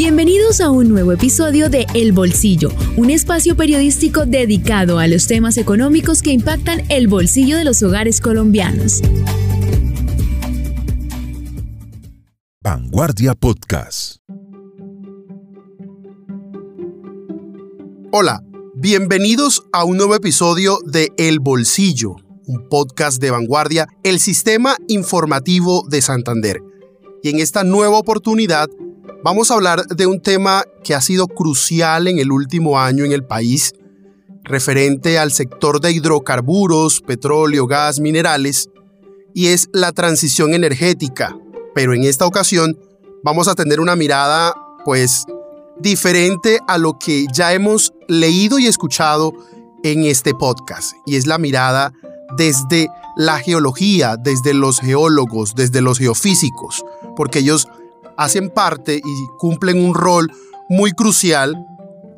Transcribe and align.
Bienvenidos 0.00 0.60
a 0.60 0.70
un 0.70 0.88
nuevo 0.88 1.10
episodio 1.10 1.68
de 1.68 1.84
El 1.92 2.12
Bolsillo, 2.12 2.70
un 2.96 3.10
espacio 3.10 3.56
periodístico 3.56 4.26
dedicado 4.26 5.00
a 5.00 5.08
los 5.08 5.26
temas 5.26 5.56
económicos 5.56 6.22
que 6.22 6.30
impactan 6.30 6.84
el 6.88 7.08
bolsillo 7.08 7.56
de 7.56 7.64
los 7.64 7.82
hogares 7.82 8.20
colombianos. 8.20 9.02
Vanguardia 12.62 13.34
Podcast. 13.34 14.18
Hola, 18.12 18.44
bienvenidos 18.76 19.64
a 19.72 19.82
un 19.82 19.96
nuevo 19.96 20.14
episodio 20.14 20.78
de 20.86 21.08
El 21.16 21.40
Bolsillo, 21.40 22.14
un 22.46 22.68
podcast 22.68 23.20
de 23.20 23.32
Vanguardia, 23.32 23.88
el 24.04 24.20
sistema 24.20 24.76
informativo 24.86 25.84
de 25.90 26.00
Santander. 26.02 26.62
Y 27.20 27.30
en 27.30 27.40
esta 27.40 27.64
nueva 27.64 27.98
oportunidad 27.98 28.68
vamos 29.22 29.50
a 29.50 29.54
hablar 29.54 29.86
de 29.86 30.06
un 30.06 30.20
tema 30.20 30.64
que 30.84 30.94
ha 30.94 31.00
sido 31.00 31.26
crucial 31.26 32.06
en 32.06 32.18
el 32.18 32.32
último 32.32 32.78
año 32.78 33.04
en 33.04 33.12
el 33.12 33.24
país, 33.24 33.72
referente 34.44 35.18
al 35.18 35.32
sector 35.32 35.80
de 35.80 35.92
hidrocarburos, 35.92 37.00
petróleo, 37.00 37.66
gas, 37.66 38.00
minerales, 38.00 38.70
y 39.34 39.48
es 39.48 39.68
la 39.72 39.92
transición 39.92 40.54
energética. 40.54 41.36
Pero 41.74 41.94
en 41.94 42.04
esta 42.04 42.26
ocasión 42.26 42.78
vamos 43.22 43.48
a 43.48 43.54
tener 43.54 43.80
una 43.80 43.96
mirada, 43.96 44.54
pues, 44.84 45.24
diferente 45.78 46.58
a 46.66 46.78
lo 46.78 46.98
que 46.98 47.26
ya 47.32 47.52
hemos 47.52 47.92
leído 48.08 48.58
y 48.58 48.66
escuchado 48.66 49.32
en 49.84 50.04
este 50.04 50.34
podcast, 50.34 50.92
y 51.06 51.16
es 51.16 51.26
la 51.26 51.38
mirada 51.38 51.92
desde 52.36 52.88
la 53.16 53.38
geología, 53.38 54.16
desde 54.16 54.54
los 54.54 54.80
geólogos, 54.80 55.54
desde 55.54 55.80
los 55.80 55.98
geofísicos, 55.98 56.84
porque 57.16 57.40
ellos 57.40 57.68
hacen 58.18 58.50
parte 58.50 58.96
y 58.96 59.26
cumplen 59.38 59.82
un 59.82 59.94
rol 59.94 60.30
muy 60.68 60.92
crucial 60.92 61.54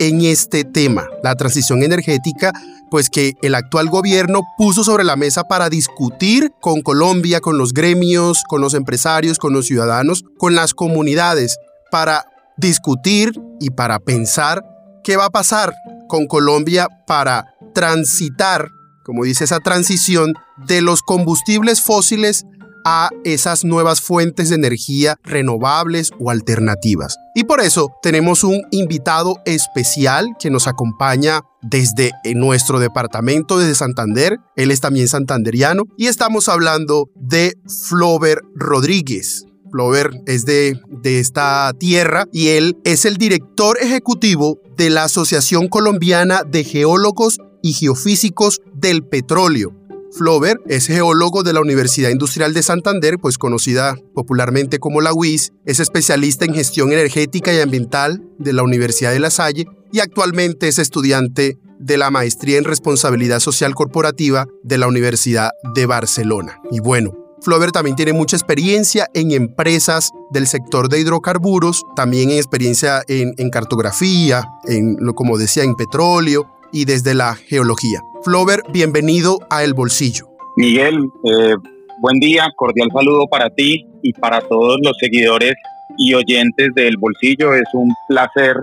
en 0.01 0.23
este 0.23 0.65
tema, 0.65 1.07
la 1.23 1.37
transición 1.37 1.83
energética, 1.83 2.53
pues 2.91 3.11
que 3.11 3.35
el 3.43 3.55
actual 3.55 3.91
gobierno 3.91 4.41
puso 4.57 4.83
sobre 4.83 5.05
la 5.05 5.15
mesa 5.15 5.45
para 5.45 5.69
discutir 5.69 6.51
con 6.61 6.81
Colombia, 6.81 7.41
con 7.41 7.59
los 7.59 7.75
gremios, 7.75 8.43
con 8.49 8.63
los 8.63 8.73
empresarios, 8.73 9.39
con 9.39 9.53
los 9.53 9.67
ciudadanos, 9.67 10.25
con 10.39 10.55
las 10.55 10.73
comunidades, 10.73 11.59
para 11.91 12.25
discutir 12.57 13.33
y 13.61 13.71
para 13.71 13.99
pensar 13.99 14.65
qué 15.05 15.17
va 15.17 15.27
a 15.27 15.31
pasar 15.31 15.75
con 16.09 16.27
Colombia 16.27 16.89
para 17.07 17.55
transitar, 17.75 18.69
como 19.05 19.25
dice 19.25 19.45
esa 19.45 19.61
transición, 19.61 20.33
de 20.67 20.81
los 20.81 21.03
combustibles 21.03 21.83
fósiles 21.83 22.47
a 22.85 23.11
esas 23.25 23.65
nuevas 23.65 24.01
fuentes 24.01 24.49
de 24.49 24.57
energía 24.57 25.17
renovables 25.23 26.11
o 26.19 26.31
alternativas. 26.31 27.17
Y 27.35 27.45
por 27.45 27.61
eso 27.61 27.93
tenemos 28.03 28.45
un 28.45 28.63
invitado 28.71 29.37
especial 29.45 30.29
que 30.39 30.51
nos 30.51 30.67
acompaña 30.67 31.43
desde 31.63 32.13
nuestro 32.35 32.79
departamento, 32.79 33.59
desde 33.59 33.75
Santander. 33.75 34.39
Él 34.57 34.71
es 34.71 34.81
también 34.81 35.09
santanderiano 35.09 35.85
y 35.97 36.07
estamos 36.07 36.49
hablando 36.49 37.11
de 37.15 37.55
Flover 37.89 38.41
Rodríguez. 38.55 39.45
Flover 39.71 40.11
es 40.27 40.45
de, 40.47 40.81
de 40.89 41.21
esta 41.21 41.73
tierra 41.79 42.25
y 42.33 42.49
él 42.49 42.77
es 42.85 43.05
el 43.05 43.19
director 43.19 43.79
ejecutivo 43.81 44.59
de 44.77 44.91
la 44.91 45.05
Asociación 45.05 45.69
Colombiana 45.69 46.43
de 46.43 46.65
Geólogos 46.65 47.39
y 47.63 47.75
Geofísicos 47.75 48.61
del 48.75 49.05
Petróleo. 49.05 49.80
Flover 50.13 50.61
es 50.67 50.87
geólogo 50.87 51.43
de 51.43 51.53
la 51.53 51.61
Universidad 51.61 52.11
Industrial 52.11 52.53
de 52.53 52.63
Santander, 52.63 53.19
pues 53.19 53.39
conocida 53.39 53.97
popularmente 54.15 54.79
como 54.79 55.01
la 55.01 55.13
UIS, 55.13 55.53
es 55.65 55.81
especialista 55.81 56.45
en 56.45 56.55
gestión 56.55 56.93
energética 56.93 57.53
y 57.55 57.61
ambiental 57.61 58.23
de 58.39 58.53
la 58.53 58.63
Universidad 58.63 59.13
de 59.13 59.21
La 59.21 59.31
Salle 59.31 59.67
y 59.93 60.01
actualmente 60.01 60.69
es 60.69 60.79
estudiante 60.79 61.59
de 61.79 61.97
la 61.97 62.11
maestría 62.11 62.59
en 62.59 62.65
responsabilidad 62.65 63.41
social 63.41 63.75
corporativa 63.75 64.47
de 64.63 64.79
la 64.79 64.87
Universidad 64.87 65.51
de 65.75 65.87
Barcelona. 65.87 66.61
Y 66.71 66.81
bueno, 66.81 67.15
Flover 67.43 67.73
también 67.73 67.97
tiene 67.97 68.13
mucha 68.13 68.37
experiencia 68.37 69.09
en 69.15 69.31
empresas 69.31 70.11
del 70.31 70.47
sector 70.47 70.89
de 70.89 71.01
hidrocarburos, 71.01 71.85
también 71.97 72.31
en 72.31 72.37
experiencia 72.37 73.03
en, 73.09 73.51
cartografía, 73.51 74.47
en, 74.67 74.97
como 75.15 75.39
decía, 75.39 75.65
en 75.65 75.75
petróleo 75.75 76.51
y 76.71 76.85
desde 76.85 77.15
la 77.15 77.35
geología. 77.35 78.03
Flover, 78.23 78.63
bienvenido 78.71 79.39
a 79.49 79.65
El 79.65 79.73
Bolsillo. 79.73 80.29
Miguel, 80.57 80.99
eh, 81.25 81.55
buen 82.01 82.19
día, 82.19 82.49
cordial 82.55 82.91
saludo 82.93 83.27
para 83.31 83.49
ti 83.49 83.87
y 84.03 84.13
para 84.13 84.43
todos 84.43 84.77
los 84.83 84.95
seguidores 84.99 85.55
y 85.97 86.13
oyentes 86.13 86.69
del 86.75 86.99
Bolsillo. 86.99 87.55
Es 87.55 87.69
un 87.73 87.95
placer 88.09 88.57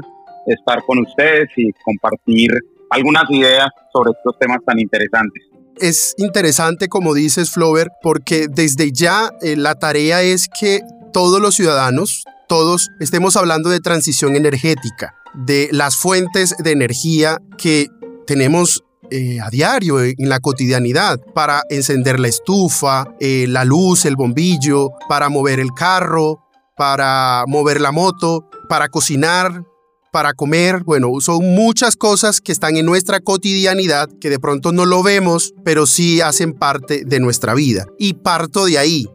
estar 0.46 0.84
con 0.85 1.00
ustedes 1.00 1.50
y 1.57 1.72
compartir 1.84 2.51
algunas 2.91 3.23
ideas 3.31 3.69
sobre 3.91 4.12
estos 4.12 4.38
temas 4.40 4.59
tan 4.63 4.79
interesantes. 4.79 5.44
Es 5.78 6.13
interesante, 6.17 6.88
como 6.88 7.16
dices, 7.16 7.50
Flover, 7.50 7.90
porque 8.03 8.47
desde 8.47 8.91
ya 8.91 9.31
eh, 9.41 9.56
la 9.56 9.73
tarea 9.73 10.22
es 10.22 10.50
que 10.59 10.81
todos 11.13 11.41
los 11.41 11.56
ciudadanos, 11.56 12.25
todos 12.47 12.90
estemos 13.00 13.35
hablando 13.35 13.69
de 13.69 13.79
transición 13.79 14.35
energética, 14.35 15.16
de 15.34 15.67
las 15.72 15.96
fuentes 15.96 16.56
de 16.59 16.72
energía 16.72 17.40
que 17.57 17.88
tenemos 18.28 18.84
eh, 19.12 19.40
a 19.41 19.50
diario 19.50 20.01
en 20.01 20.29
la 20.29 20.40
cotidianidad 20.40 21.19
para 21.34 21.62
encender 21.69 22.19
la 22.19 22.28
estufa, 22.28 23.16
eh, 23.19 23.45
la 23.47 23.66
luz, 23.66 24.06
el 24.06 24.16
bombillo, 24.16 24.90
para 25.07 25.29
mover 25.29 25.59
el 25.59 25.72
carro, 25.75 26.44
para 26.75 27.44
mover 27.47 27.81
la 27.81 27.91
moto, 27.91 28.50
para 28.69 28.90
cocinar, 28.90 29.63
para 30.12 30.34
comer. 30.34 30.84
Bueno, 30.84 31.12
son 31.19 31.53
muchas 31.53 31.96
cosas 31.96 32.41
que 32.41 32.51
están 32.51 32.78
en 32.78 32.85
nuestra 32.85 33.19
cotidianidad 33.19 34.09
que 34.19 34.29
de 34.29 34.40
pronto 34.40 34.72
no 34.72 34.85
lo 34.85 35.03
vemos, 35.03 35.53
pero 35.63 35.85
sí 35.85 36.22
hacen 36.22 36.53
parte 36.53 37.03
de 37.06 37.19
nuestra 37.19 37.53
vida. 37.53 37.85
Y 38.00 38.13
parto 38.13 38.66
de 38.66 38.78
ahí. 38.78 39.07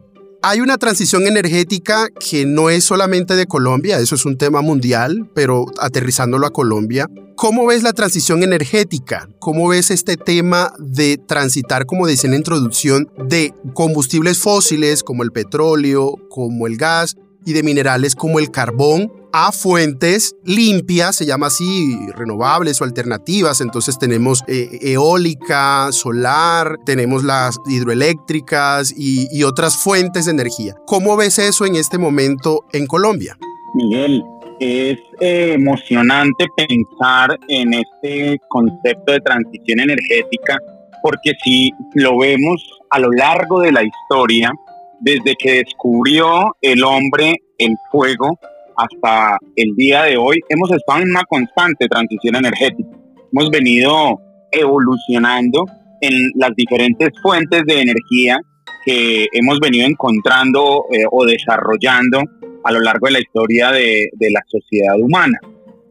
Hay 0.45 0.59
una 0.59 0.77
transición 0.77 1.25
energética 1.25 2.09
que 2.19 2.45
no 2.45 2.69
es 2.69 2.83
solamente 2.83 3.35
de 3.37 3.45
Colombia, 3.45 3.99
eso 3.99 4.15
es 4.15 4.25
un 4.25 4.37
tema 4.37 4.61
mundial, 4.61 5.29
pero 5.33 5.65
aterrizándolo 5.79 6.45
a 6.45 6.51
Colombia. 6.51 7.07
¿Cómo 7.35 7.65
ves 7.65 7.83
la 7.83 7.93
transición 7.93 8.43
energética? 8.43 9.27
¿Cómo 9.39 9.67
ves 9.67 9.91
este 9.91 10.17
tema 10.17 10.73
de 10.79 11.17
transitar, 11.17 11.85
como 11.85 12.07
decía 12.07 12.27
en 12.27 12.31
la 12.31 12.37
introducción, 12.37 13.11
de 13.17 13.53
combustibles 13.73 14.39
fósiles 14.39 15.03
como 15.03 15.23
el 15.23 15.31
petróleo, 15.31 16.15
como 16.29 16.67
el 16.67 16.77
gas 16.77 17.15
y 17.45 17.53
de 17.53 17.63
minerales 17.63 18.15
como 18.15 18.39
el 18.39 18.51
carbón 18.51 19.11
a 19.35 19.51
fuentes 19.51 20.35
limpias, 20.43 21.15
se 21.15 21.25
llama 21.25 21.47
así, 21.47 21.97
renovables 22.15 22.79
o 22.79 22.83
alternativas. 22.83 23.61
Entonces 23.61 23.97
tenemos 23.97 24.43
eh, 24.47 24.77
eólica, 24.81 25.91
solar, 25.91 26.77
tenemos 26.85 27.23
las 27.23 27.59
hidroeléctricas 27.67 28.93
y, 28.95 29.43
otras 29.43 29.75
fuentes 29.75 30.25
de 30.25 30.31
energía. 30.31 30.75
¿Cómo 30.85 31.17
ves 31.17 31.39
eso 31.39 31.65
en 31.65 31.75
este 31.75 31.97
momento 31.97 32.63
en 32.71 32.85
Colombia? 32.85 33.37
Miguel, 33.73 34.23
es 34.59 34.97
eh, 35.19 35.53
emocionante 35.53 36.45
pensar 36.55 37.37
en 37.47 37.73
este 37.73 38.39
concepto 38.49 39.13
de 39.13 39.19
transición 39.21 39.79
energética, 39.79 40.57
porque 41.01 41.33
si 41.43 41.71
lo 41.95 42.17
vemos 42.17 42.63
a 42.89 42.99
lo 42.99 43.11
largo 43.11 43.61
de 43.61 43.71
la 43.71 43.83
historia, 43.83 44.51
desde 44.99 45.35
que 45.35 45.63
descubrió 45.63 46.55
el 46.61 46.83
hombre 46.83 47.35
el 47.57 47.75
fuego, 47.91 48.39
hasta 48.75 49.37
el 49.55 49.75
día 49.75 50.03
de 50.03 50.17
hoy 50.17 50.39
hemos 50.49 50.71
estado 50.71 51.01
en 51.01 51.09
una 51.09 51.23
constante 51.25 51.87
transición 51.87 52.35
energética. 52.35 52.89
Hemos 53.31 53.49
venido 53.49 54.19
evolucionando 54.51 55.65
en 56.01 56.13
las 56.35 56.51
diferentes 56.55 57.09
fuentes 57.21 57.63
de 57.65 57.81
energía 57.81 58.39
que 58.85 59.27
hemos 59.33 59.59
venido 59.59 59.87
encontrando 59.87 60.85
eh, 60.91 61.03
o 61.09 61.25
desarrollando 61.25 62.21
a 62.63 62.71
lo 62.71 62.79
largo 62.79 63.07
de 63.07 63.13
la 63.13 63.19
historia 63.19 63.71
de, 63.71 64.09
de 64.13 64.31
la 64.31 64.41
sociedad 64.47 64.95
humana. 64.99 65.39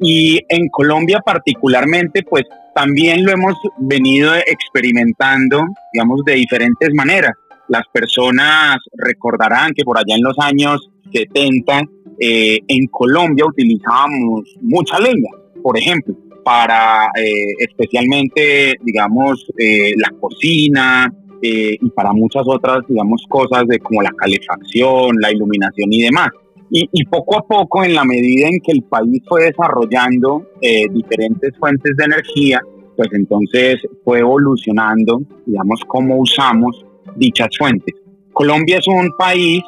Y 0.01 0.41
en 0.49 0.69
Colombia 0.69 1.21
particularmente, 1.25 2.23
pues 2.23 2.45
también 2.75 3.25
lo 3.25 3.33
hemos 3.33 3.55
venido 3.79 4.35
experimentando, 4.35 5.63
digamos, 5.93 6.25
de 6.25 6.35
diferentes 6.35 6.91
maneras. 6.95 7.33
Las 7.69 7.87
personas 7.93 8.79
recordarán 8.95 9.73
que 9.75 9.85
por 9.85 9.99
allá 9.99 10.17
en 10.17 10.23
los 10.23 10.39
años 10.39 10.91
70 11.13 11.83
eh, 12.19 12.59
en 12.69 12.87
Colombia 12.87 13.45
utilizábamos 13.47 14.43
mucha 14.61 14.99
leña, 14.99 15.31
por 15.63 15.79
ejemplo, 15.79 16.15
para 16.45 17.07
eh, 17.19 17.55
especialmente, 17.59 18.75
digamos, 18.83 19.47
eh, 19.59 19.93
la 19.97 20.11
cocina 20.19 21.13
y 21.45 21.91
para 21.91 22.13
muchas 22.13 22.45
otras, 22.47 22.87
digamos, 22.89 23.25
cosas 23.29 23.67
de 23.67 23.81
como 23.81 24.01
la 24.01 24.13
calefacción, 24.13 25.17
la 25.21 25.33
iluminación 25.33 25.93
y 25.93 26.03
demás. 26.03 26.29
Y, 26.75 27.05
poco 27.05 27.37
a 27.37 27.43
poco, 27.43 27.85
en 27.85 27.95
la 27.95 28.03
medida 28.03 28.49
en 28.49 28.59
que 28.65 28.73
el 28.73 28.83
país 28.85 29.23
fue 29.29 29.45
desarrollando 29.45 30.47
diferentes 30.91 31.55
fuentes 31.59 31.95
de 31.99 32.05
energía, 32.05 32.61
pues 32.97 33.11
entonces 33.13 33.77
fue 34.05 34.21
evolucionando, 34.21 35.21
digamos, 35.45 35.83
cómo 35.87 36.17
usamos 36.17 36.85
dichas 37.17 37.49
fuentes. 37.59 37.95
Colombia 38.33 38.79
es 38.79 38.89
un 38.89 39.11
país 39.19 39.63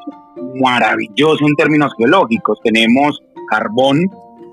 maravilloso 0.54 1.46
en 1.46 1.54
términos 1.56 1.92
geológicos. 1.98 2.58
Tenemos 2.64 3.22
carbón 3.50 4.00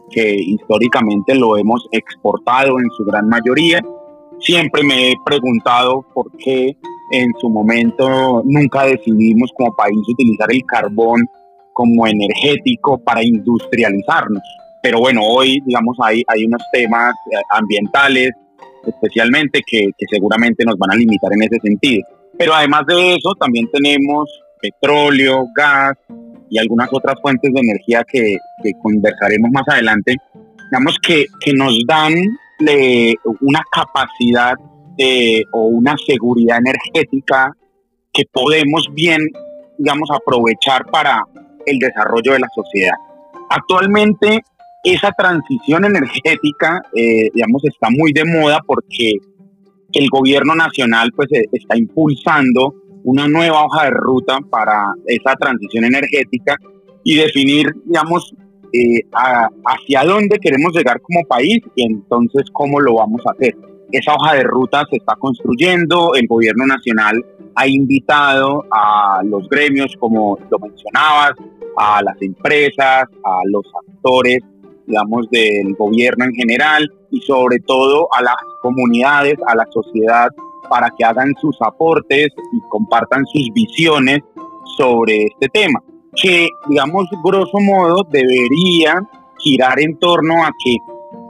que 0.10 0.36
históricamente 0.36 1.34
lo 1.36 1.58
hemos 1.58 1.88
exportado 1.92 2.80
en 2.80 2.90
su 2.98 3.06
gran 3.06 3.30
mayoría. 3.30 3.82
Siempre 4.40 4.84
me 4.84 5.12
he 5.12 5.16
preguntado 5.26 6.06
por 6.14 6.30
qué 6.38 6.76
en 7.12 7.32
su 7.40 7.50
momento 7.50 8.42
nunca 8.44 8.86
decidimos 8.86 9.52
como 9.58 9.74
país 9.74 10.00
utilizar 10.10 10.52
el 10.52 10.64
carbón 10.66 11.26
como 11.74 12.08
energético 12.08 12.98
para 13.00 13.24
industrializarnos. 13.24 14.42
Pero 14.84 15.00
bueno, 15.00 15.22
hoy, 15.24 15.60
digamos, 15.66 15.96
hay, 16.02 16.24
hay 16.28 16.46
unos 16.46 16.62
temas 16.72 17.14
eh, 17.32 17.36
ambientales 17.52 18.32
especialmente 18.86 19.62
que, 19.66 19.92
que 19.98 20.06
seguramente 20.10 20.66
nos 20.66 20.76
van 20.78 20.92
a 20.92 20.96
limitar 20.96 21.32
en 21.34 21.44
ese 21.44 21.60
sentido. 21.62 22.04
Pero 22.38 22.54
además 22.54 22.86
de 22.88 23.16
eso, 23.16 23.34
también 23.40 23.68
tenemos 23.72 24.30
petróleo, 24.60 25.48
gas 25.56 25.94
y 26.50 26.58
algunas 26.58 26.90
otras 26.92 27.16
fuentes 27.22 27.52
de 27.54 27.60
energía 27.60 28.04
que, 28.04 28.38
que 28.64 28.72
conversaremos 28.82 29.52
más 29.52 29.68
adelante, 29.68 30.16
digamos 30.72 30.98
que, 31.06 31.26
que 31.44 31.54
nos 31.54 31.78
dan 31.88 32.14
una 33.42 33.62
capacidad 33.72 34.56
o 35.52 35.62
una 35.66 35.96
seguridad 36.06 36.60
energética 36.60 37.52
que 38.14 38.24
podemos 38.32 38.88
bien, 38.94 39.20
digamos, 39.78 40.10
aprovechar 40.12 40.86
para 40.92 41.24
el 41.66 41.80
desarrollo 41.80 42.34
de 42.34 42.40
la 42.40 42.50
sociedad. 42.54 42.96
Actualmente 43.50 44.44
esa 44.84 45.12
transición 45.12 45.86
energética, 45.86 46.82
eh, 46.96 47.30
digamos, 47.34 47.64
está 47.66 47.90
muy 47.92 48.12
de 48.14 48.26
moda 48.26 48.60
porque 48.66 49.14
el 49.94 50.10
gobierno 50.10 50.56
nacional 50.56 51.12
pues 51.16 51.32
eh, 51.34 51.46
está 51.52 51.78
impulsando 51.78 52.74
una 53.04 53.28
nueva 53.28 53.66
hoja 53.66 53.86
de 53.86 53.92
ruta 53.92 54.40
para 54.50 54.94
esa 55.06 55.36
transición 55.36 55.86
energética 55.86 56.56
y 57.04 57.16
definir, 57.16 57.74
digamos, 57.86 58.34
eh, 58.74 59.02
hacia 59.66 60.04
dónde 60.04 60.40
queremos 60.40 60.74
llegar 60.74 61.02
como 61.02 61.26
país 61.26 61.60
y 61.76 61.84
entonces 61.84 62.44
cómo 62.54 62.80
lo 62.80 62.96
vamos 62.96 63.22
a 63.26 63.32
hacer. 63.32 63.56
Esa 63.92 64.14
hoja 64.14 64.36
de 64.36 64.44
ruta 64.44 64.86
se 64.90 64.98
está 64.98 65.16
construyendo, 65.16 66.16
el 66.16 66.26
gobierno 66.28 66.66
nacional 66.66 67.26
ha 67.56 67.68
invitado 67.68 68.66
a 68.72 69.22
los 69.26 69.50
gremios, 69.50 69.94
como 70.00 70.40
lo 70.50 70.60
mencionabas, 70.60 71.34
a 71.78 72.02
las 72.04 72.22
empresas, 72.22 73.06
a 73.24 73.40
los 73.46 73.66
actores, 73.88 74.40
digamos, 74.86 75.30
del 75.30 75.74
gobierno 75.76 76.26
en 76.26 76.34
general 76.34 76.92
y 77.12 77.22
sobre 77.22 77.60
todo 77.60 78.08
a 78.14 78.22
las 78.22 78.36
comunidades, 78.62 79.36
a 79.48 79.56
la 79.56 79.66
sociedad, 79.72 80.30
para 80.70 80.90
que 80.98 81.04
hagan 81.04 81.34
sus 81.40 81.58
aportes 81.62 82.28
y 82.54 82.62
compartan 82.70 83.26
sus 83.26 83.50
visiones 83.54 84.20
sobre 84.78 85.26
este 85.26 85.50
tema, 85.50 85.82
que, 86.16 86.48
digamos, 86.70 87.08
grosso 87.24 87.60
modo 87.60 88.04
debería 88.10 89.02
girar 89.40 89.80
en 89.80 89.98
torno 89.98 90.44
a 90.44 90.52
que 90.64 90.78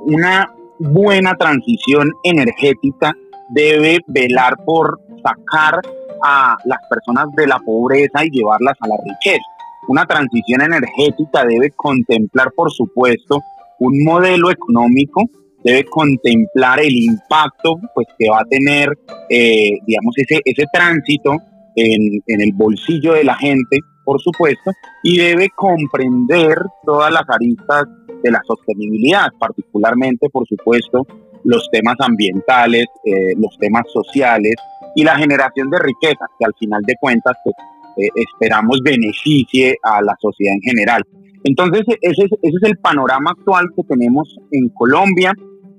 una 0.05 0.53
buena 0.79 1.35
transición 1.35 2.11
energética 2.23 3.13
debe 3.49 3.99
velar 4.07 4.57
por 4.65 4.99
sacar 5.23 5.81
a 6.23 6.57
las 6.65 6.79
personas 6.89 7.27
de 7.35 7.47
la 7.47 7.59
pobreza 7.59 8.23
y 8.25 8.29
llevarlas 8.29 8.77
a 8.79 8.88
la 8.88 8.95
riqueza. 9.03 9.45
Una 9.87 10.05
transición 10.05 10.61
energética 10.61 11.45
debe 11.45 11.71
contemplar, 11.71 12.51
por 12.55 12.71
supuesto, 12.71 13.39
un 13.79 14.03
modelo 14.03 14.51
económico, 14.51 15.23
debe 15.63 15.85
contemplar 15.85 16.79
el 16.79 16.93
impacto 16.93 17.79
pues, 17.93 18.07
que 18.17 18.29
va 18.29 18.41
a 18.41 18.45
tener, 18.45 18.89
eh, 19.29 19.71
digamos, 19.85 20.17
ese, 20.17 20.41
ese 20.45 20.65
tránsito 20.71 21.35
en, 21.75 22.21
en 22.27 22.41
el 22.41 22.53
bolsillo 22.53 23.13
de 23.13 23.23
la 23.23 23.35
gente, 23.35 23.79
por 24.05 24.19
supuesto, 24.21 24.71
y 25.03 25.17
debe 25.17 25.49
comprender 25.55 26.57
todas 26.83 27.11
las 27.11 27.27
aristas 27.27 27.85
de 28.23 28.31
la 28.31 28.41
sostenibilidad, 28.45 29.29
particularmente, 29.39 30.29
por 30.29 30.47
supuesto, 30.47 31.05
los 31.43 31.69
temas 31.71 31.95
ambientales, 31.99 32.85
eh, 33.05 33.33
los 33.37 33.57
temas 33.57 33.83
sociales 33.91 34.55
y 34.95 35.03
la 35.03 35.15
generación 35.15 35.69
de 35.69 35.79
riqueza, 35.79 36.25
que 36.37 36.45
al 36.45 36.53
final 36.59 36.81
de 36.83 36.95
cuentas 36.99 37.35
pues, 37.43 37.55
eh, 37.97 38.07
esperamos 38.15 38.79
beneficie 38.83 39.77
a 39.83 40.01
la 40.01 40.15
sociedad 40.19 40.55
en 40.55 40.61
general. 40.61 41.03
Entonces, 41.43 41.83
ese 42.01 42.25
es, 42.41 42.63
el 42.63 42.77
panorama 42.77 43.31
actual 43.31 43.67
que 43.75 43.83
tenemos 43.83 44.38
en 44.51 44.69
Colombia, 44.69 45.33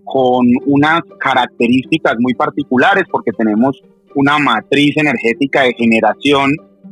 con 0.05 0.47
unas 0.67 1.01
características 1.21 2.17
muy 2.19 2.35
particulares, 2.35 3.05
porque 3.11 3.31
tenemos 3.33 3.81
una 4.15 4.39
matriz 4.39 4.97
energética 4.97 5.63
de 5.63 5.75
generación 5.75 6.51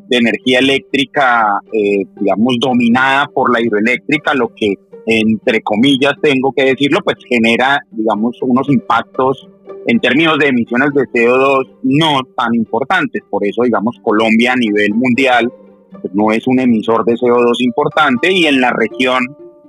de 0.09 0.17
energía 0.17 0.61
eléctrica, 0.61 1.61
eh, 1.73 2.05
digamos, 2.21 2.57
dominada 2.61 3.27
por 3.27 3.53
la 3.53 3.61
hidroeléctrica, 3.61 4.35
lo 4.35 4.53
que 4.55 4.75
entre 5.07 5.61
comillas 5.63 6.13
tengo 6.23 6.53
que 6.53 6.65
decirlo, 6.65 7.01
pues 7.03 7.17
genera, 7.29 7.81
digamos, 7.91 8.37
unos 8.43 8.69
impactos 8.69 9.49
en 9.87 10.01
términos 10.01 10.39
de 10.39 10.49
emisiones 10.49 10.91
de 10.93 11.03
CO2 11.03 11.69
no 11.83 12.21
tan 12.37 12.55
importantes. 12.55 13.23
Por 13.29 13.47
eso, 13.47 13.63
digamos, 13.63 13.97
Colombia 14.03 14.53
a 14.53 14.57
nivel 14.57 14.95
mundial 14.95 15.53
pues, 16.01 16.15
no 16.15 16.33
es 16.33 16.47
un 16.47 16.61
emisor 16.61 17.05
de 17.05 17.15
CO2 17.15 17.55
importante 17.61 18.33
y 18.33 18.47
en 18.47 18.61
la 18.61 18.73
región, 18.73 19.23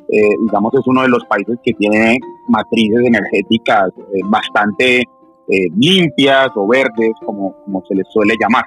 eh, 0.10 0.30
digamos, 0.46 0.74
es 0.74 0.86
uno 0.86 1.02
de 1.04 1.10
los 1.10 1.24
países 1.26 1.58
que 1.64 1.74
tiene 1.74 2.18
matrices 2.50 3.06
energéticas 3.06 3.90
eh, 4.14 4.20
bastante 4.26 5.00
eh, 5.00 5.68
limpias 5.76 6.50
o 6.56 6.68
verdes, 6.68 7.12
como, 7.26 7.56
como 7.66 7.84
se 7.88 7.96
les 7.96 8.08
suele 8.12 8.36
llamar. 8.40 8.66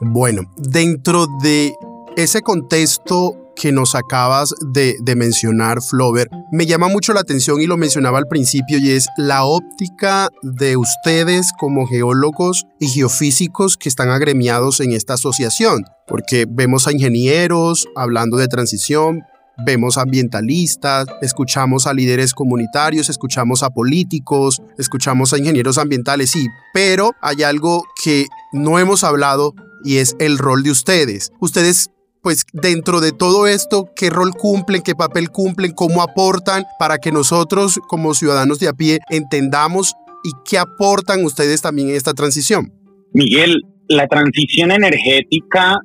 Bueno, 0.00 0.42
dentro 0.56 1.26
de 1.42 1.74
ese 2.16 2.42
contexto 2.42 3.45
que 3.56 3.72
nos 3.72 3.94
acabas 3.94 4.54
de, 4.60 4.96
mencionar, 5.16 5.82
Flover, 5.82 6.28
me 6.52 6.66
llama 6.66 6.88
mucho 6.88 7.12
la 7.12 7.20
atención 7.20 7.60
y 7.60 7.66
lo 7.66 7.76
mencionaba 7.76 8.18
al 8.18 8.28
principio 8.28 8.78
y 8.78 8.90
es 8.90 9.08
la 9.16 9.44
óptica 9.44 10.28
de 10.42 10.76
ustedes 10.76 11.52
como 11.58 11.86
geólogos 11.86 12.66
y 12.78 12.88
geofísicos 12.88 13.76
que 13.76 13.88
están 13.88 14.10
agremiados 14.10 14.80
en 14.80 14.92
esta 14.92 15.14
asociación, 15.14 15.84
porque 16.06 16.46
vemos 16.48 16.86
a 16.86 16.92
ingenieros 16.92 17.88
hablando 17.96 18.36
de 18.36 18.48
transición, 18.48 19.22
Vemos 19.64 19.96
ambientalistas, 19.96 21.06
escuchamos 21.22 21.86
a 21.86 21.94
líderes 21.94 22.34
comunitarios, 22.34 23.08
escuchamos 23.08 23.62
a 23.62 23.70
políticos, 23.70 24.60
escuchamos 24.76 25.32
a 25.32 25.38
ingenieros 25.38 25.78
ambientales, 25.78 26.30
sí, 26.30 26.46
pero 26.74 27.12
hay 27.22 27.42
algo 27.42 27.82
que 28.02 28.26
no 28.52 28.78
hemos 28.78 29.02
hablado 29.02 29.54
y 29.82 29.96
es 29.96 30.14
el 30.18 30.36
rol 30.36 30.62
de 30.62 30.72
ustedes. 30.72 31.32
Ustedes 31.40 31.90
pues 32.26 32.44
dentro 32.52 33.00
de 33.00 33.12
todo 33.12 33.46
esto, 33.46 33.88
qué 33.94 34.10
rol 34.10 34.32
cumplen, 34.32 34.82
qué 34.82 34.96
papel 34.96 35.30
cumplen, 35.30 35.70
cómo 35.70 36.02
aportan 36.02 36.64
para 36.76 36.98
que 36.98 37.12
nosotros 37.12 37.78
como 37.86 38.14
ciudadanos 38.14 38.58
de 38.58 38.66
a 38.66 38.72
pie 38.72 38.98
entendamos 39.10 39.94
y 40.24 40.30
qué 40.44 40.58
aportan 40.58 41.24
ustedes 41.24 41.62
también 41.62 41.90
en 41.90 41.94
esta 41.94 42.14
transición. 42.14 42.72
Miguel, 43.12 43.62
la 43.86 44.08
transición 44.08 44.72
energética 44.72 45.78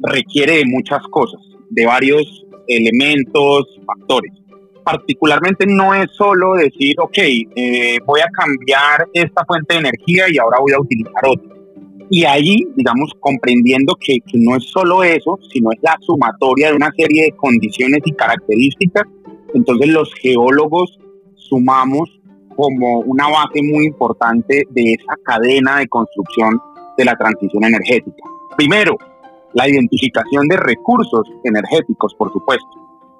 requiere 0.00 0.58
de 0.58 0.64
muchas 0.66 1.02
cosas, 1.10 1.40
de 1.70 1.84
varios 1.84 2.22
elementos, 2.68 3.66
factores. 3.84 4.32
Particularmente 4.84 5.66
no 5.66 5.92
es 5.92 6.08
solo 6.16 6.54
decir, 6.54 6.94
ok, 7.00 7.18
eh, 7.18 7.98
voy 8.06 8.20
a 8.20 8.28
cambiar 8.28 9.08
esta 9.12 9.44
fuente 9.44 9.74
de 9.74 9.80
energía 9.80 10.26
y 10.30 10.38
ahora 10.38 10.60
voy 10.60 10.70
a 10.72 10.78
utilizar 10.78 11.26
otra 11.26 11.59
y 12.12 12.24
ahí, 12.24 12.66
digamos, 12.74 13.12
comprendiendo 13.20 13.94
que, 13.94 14.18
no 14.34 14.56
es 14.56 14.64
solo 14.64 15.04
eso, 15.04 15.38
sino 15.52 15.70
es 15.70 15.78
la 15.80 15.96
sumatoria 16.00 16.70
de 16.70 16.74
una 16.74 16.90
serie 16.96 17.22
de 17.22 17.36
condiciones 17.36 18.00
y 18.04 18.12
características, 18.12 19.04
entonces 19.54 19.88
los 19.88 20.12
geólogos 20.14 20.98
sumamos 21.36 22.20
como 22.56 22.98
una 23.00 23.28
base 23.28 23.62
muy 23.62 23.86
importante 23.86 24.64
de 24.70 24.82
esa 24.92 25.14
cadena 25.24 25.78
de 25.78 25.86
construcción 25.86 26.60
de 26.98 27.04
la 27.04 27.14
transición 27.14 27.64
energética. 27.64 28.24
Primero, 28.56 28.98
la 29.54 29.68
identificación 29.68 30.48
de 30.48 30.56
recursos 30.56 31.30
energéticos, 31.44 32.12
por 32.14 32.32
supuesto. 32.32 32.68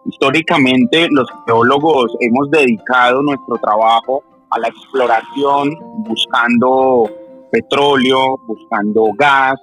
Históricamente 0.05 1.07
los 1.11 1.29
geólogos 1.47 2.17
hemos 2.19 2.51
dedicado 2.51 3.23
nuestro 3.23 3.57
trabajo 3.59 4.25
a 4.51 4.59
la 4.59 4.69
exploración 4.69 5.71
buscando 5.99 7.09
petróleo, 7.51 8.39
buscando 8.47 9.11
gas, 9.19 9.55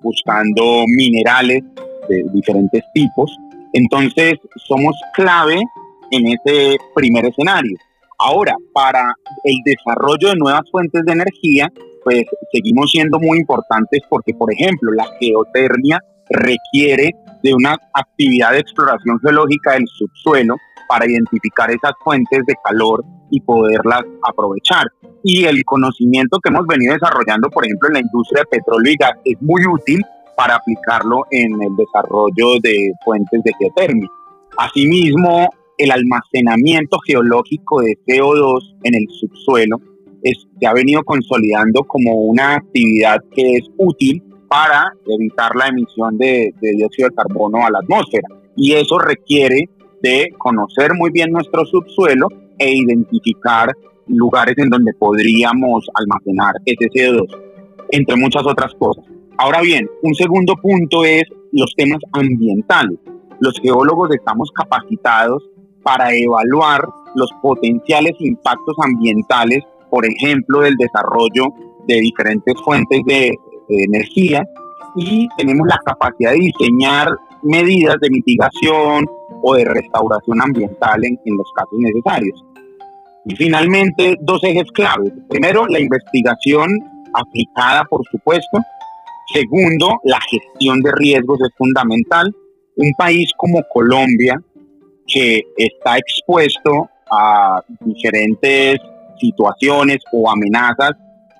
buscando 0.00 0.84
minerales 0.86 1.62
de 2.08 2.24
diferentes 2.32 2.82
tipos. 2.94 3.36
Entonces, 3.72 4.34
somos 4.66 4.94
clave 5.14 5.60
en 6.10 6.26
ese 6.26 6.76
primer 6.94 7.26
escenario. 7.26 7.76
Ahora, 8.18 8.56
para 8.72 9.12
el 9.44 9.56
desarrollo 9.64 10.28
de 10.28 10.36
nuevas 10.36 10.62
fuentes 10.70 11.04
de 11.04 11.12
energía, 11.12 11.70
pues 12.04 12.24
seguimos 12.52 12.90
siendo 12.90 13.18
muy 13.18 13.38
importantes 13.38 14.00
porque, 14.08 14.32
por 14.32 14.52
ejemplo, 14.52 14.92
la 14.92 15.06
geotermia 15.20 16.00
requiere 16.30 17.10
de 17.42 17.52
una 17.52 17.76
actividad 17.92 18.52
de 18.52 18.60
exploración 18.60 19.18
geológica 19.20 19.72
del 19.72 19.86
subsuelo 19.86 20.56
para 20.88 21.06
identificar 21.06 21.70
esas 21.70 21.92
fuentes 22.02 22.40
de 22.46 22.54
calor 22.64 23.04
y 23.30 23.40
poderlas 23.40 24.02
aprovechar. 24.28 24.86
Y 25.22 25.44
el 25.44 25.64
conocimiento 25.64 26.38
que 26.38 26.50
hemos 26.50 26.66
venido 26.66 26.94
desarrollando, 26.94 27.48
por 27.50 27.64
ejemplo, 27.64 27.88
en 27.88 27.94
la 27.94 28.00
industria 28.00 28.42
de 28.42 28.58
petróleo 28.58 28.92
y 28.92 28.96
gas, 28.96 29.12
es 29.24 29.40
muy 29.40 29.62
útil 29.66 30.00
para 30.36 30.56
aplicarlo 30.56 31.22
en 31.30 31.60
el 31.62 31.74
desarrollo 31.76 32.60
de 32.62 32.92
fuentes 33.04 33.42
de 33.42 33.52
geotermia. 33.58 34.08
Asimismo, 34.58 35.48
el 35.78 35.90
almacenamiento 35.90 36.98
geológico 37.00 37.80
de 37.80 37.98
CO2 38.06 38.76
en 38.84 38.94
el 38.94 39.06
subsuelo 39.10 39.80
se 40.22 40.66
ha 40.66 40.72
venido 40.72 41.02
consolidando 41.04 41.84
como 41.84 42.12
una 42.14 42.56
actividad 42.56 43.18
que 43.34 43.56
es 43.56 43.64
útil 43.76 44.22
para 44.48 44.92
evitar 45.06 45.54
la 45.54 45.68
emisión 45.68 46.16
de, 46.18 46.52
de 46.60 46.70
dióxido 46.72 47.08
de 47.08 47.14
carbono 47.14 47.64
a 47.64 47.70
la 47.70 47.80
atmósfera. 47.80 48.28
Y 48.56 48.72
eso 48.72 48.98
requiere 48.98 49.68
de 50.02 50.28
conocer 50.38 50.94
muy 50.94 51.10
bien 51.10 51.30
nuestro 51.30 51.64
subsuelo 51.64 52.28
e 52.58 52.72
identificar 52.72 53.72
lugares 54.06 54.56
en 54.58 54.70
donde 54.70 54.92
podríamos 54.94 55.86
almacenar 55.94 56.54
ese 56.64 56.86
CO2, 56.88 57.26
entre 57.90 58.16
muchas 58.16 58.46
otras 58.46 58.72
cosas. 58.74 59.04
Ahora 59.38 59.60
bien, 59.60 59.88
un 60.02 60.14
segundo 60.14 60.54
punto 60.56 61.04
es 61.04 61.24
los 61.52 61.72
temas 61.76 62.00
ambientales. 62.12 62.98
Los 63.40 63.58
geólogos 63.60 64.14
estamos 64.14 64.50
capacitados 64.52 65.42
para 65.82 66.14
evaluar 66.14 66.88
los 67.14 67.30
potenciales 67.42 68.14
impactos 68.18 68.76
ambientales, 68.82 69.62
por 69.90 70.06
ejemplo, 70.06 70.60
del 70.60 70.74
desarrollo 70.76 71.46
de 71.86 72.00
diferentes 72.00 72.54
fuentes 72.62 73.00
de, 73.06 73.32
energía 73.68 74.44
y 74.94 75.26
tenemos 75.36 75.66
la 75.66 75.78
capacidad 75.84 76.30
de 76.30 76.38
diseñar 76.38 77.16
medidas 77.42 77.96
de 78.00 78.10
mitigación 78.10 79.04
o 79.42 79.54
de 79.54 79.64
restauración 79.64 80.40
ambiental 80.40 81.04
en, 81.04 81.18
en 81.24 81.36
los 81.36 81.50
casos 81.54 81.78
necesarios. 81.78 82.44
Y 83.24 83.34
finalmente, 83.34 84.16
dos 84.20 84.42
ejes 84.44 84.70
claves. 84.72 85.12
Primero, 85.28 85.66
la 85.66 85.80
investigación 85.80 86.68
aplicada, 87.12 87.84
por 87.84 88.02
supuesto. 88.10 88.58
Segundo, 89.32 90.00
la 90.04 90.20
gestión 90.30 90.80
de 90.80 90.92
riesgos 90.92 91.40
es 91.40 91.50
fundamental. 91.56 92.32
Un 92.76 92.92
país 92.96 93.30
como 93.36 93.62
Colombia, 93.72 94.40
que 95.06 95.42
está 95.56 95.98
expuesto 95.98 96.88
a 97.10 97.60
diferentes 97.80 98.78
situaciones 99.18 99.98
o 100.12 100.30
amenazas 100.30 100.92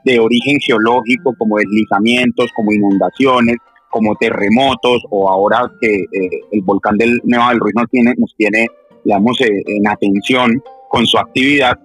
de 0.04 0.18
origen 0.18 0.58
geológico, 0.60 1.34
como 1.36 1.58
deslizamientos, 1.58 2.50
como 2.54 2.72
inundaciones, 2.72 3.56
como 3.96 4.14
terremotos, 4.16 5.02
o 5.08 5.30
ahora 5.30 5.70
que 5.80 5.94
eh, 5.96 6.40
el 6.52 6.60
volcán 6.60 6.98
del 6.98 7.18
Nevado 7.24 7.50
del 7.52 7.60
Ruiz 7.60 7.74
nos 7.74 7.88
tiene, 7.88 8.14
nos 8.18 8.34
tiene 8.36 8.66
digamos, 9.02 9.40
eh, 9.40 9.62
en 9.66 9.88
atención 9.88 10.62
con 10.90 11.06
su 11.06 11.16
actividad. 11.16 11.78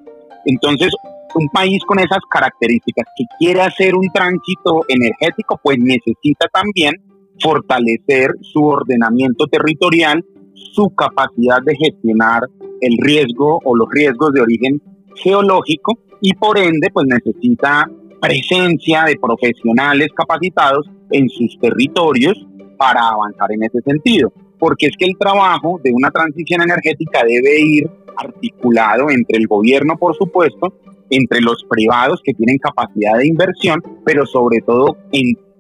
Entonces, 0.46 0.94
un 1.36 1.48
país 1.48 1.82
con 1.88 2.00
esas 2.00 2.20
características 2.30 3.06
que 3.16 3.24
quiere 3.40 3.62
hacer 3.62 3.96
un 3.96 4.10
tránsito 4.14 4.82
energético, 4.90 5.58
pues 5.64 5.78
necesita 5.80 6.48
también 6.52 6.96
fortalecer 7.40 8.32
su 8.42 8.66
ordenamiento 8.66 9.48
territorial, 9.48 10.26
su 10.54 10.90
capacidad 10.90 11.62
de 11.64 11.78
gestionar 11.78 12.42
el 12.82 12.98
riesgo 13.00 13.60
o 13.64 13.74
los 13.74 13.88
riesgos 13.90 14.34
de 14.34 14.42
origen 14.42 14.82
geológico 15.16 16.00
y 16.20 16.34
por 16.34 16.58
ende 16.58 16.90
pues 16.92 17.08
necesita 17.08 17.90
presencia 18.22 19.04
de 19.06 19.18
profesionales 19.18 20.10
capacitados 20.16 20.90
en 21.10 21.28
sus 21.28 21.58
territorios 21.60 22.38
para 22.78 23.10
avanzar 23.10 23.52
en 23.52 23.64
ese 23.64 23.82
sentido. 23.82 24.32
Porque 24.60 24.86
es 24.86 24.96
que 24.98 25.06
el 25.06 25.18
trabajo 25.18 25.80
de 25.84 25.92
una 25.92 26.12
transición 26.12 26.62
energética 26.62 27.24
debe 27.28 27.60
ir 27.60 27.90
articulado 28.16 29.10
entre 29.10 29.40
el 29.40 29.48
gobierno, 29.48 29.98
por 29.98 30.16
supuesto, 30.16 30.74
entre 31.10 31.42
los 31.42 31.66
privados 31.70 32.22
que 32.24 32.34
tienen 32.34 32.58
capacidad 32.58 33.18
de 33.18 33.28
inversión, 33.28 33.82
pero 34.06 34.26
sobre 34.26 34.60
todo 34.62 34.98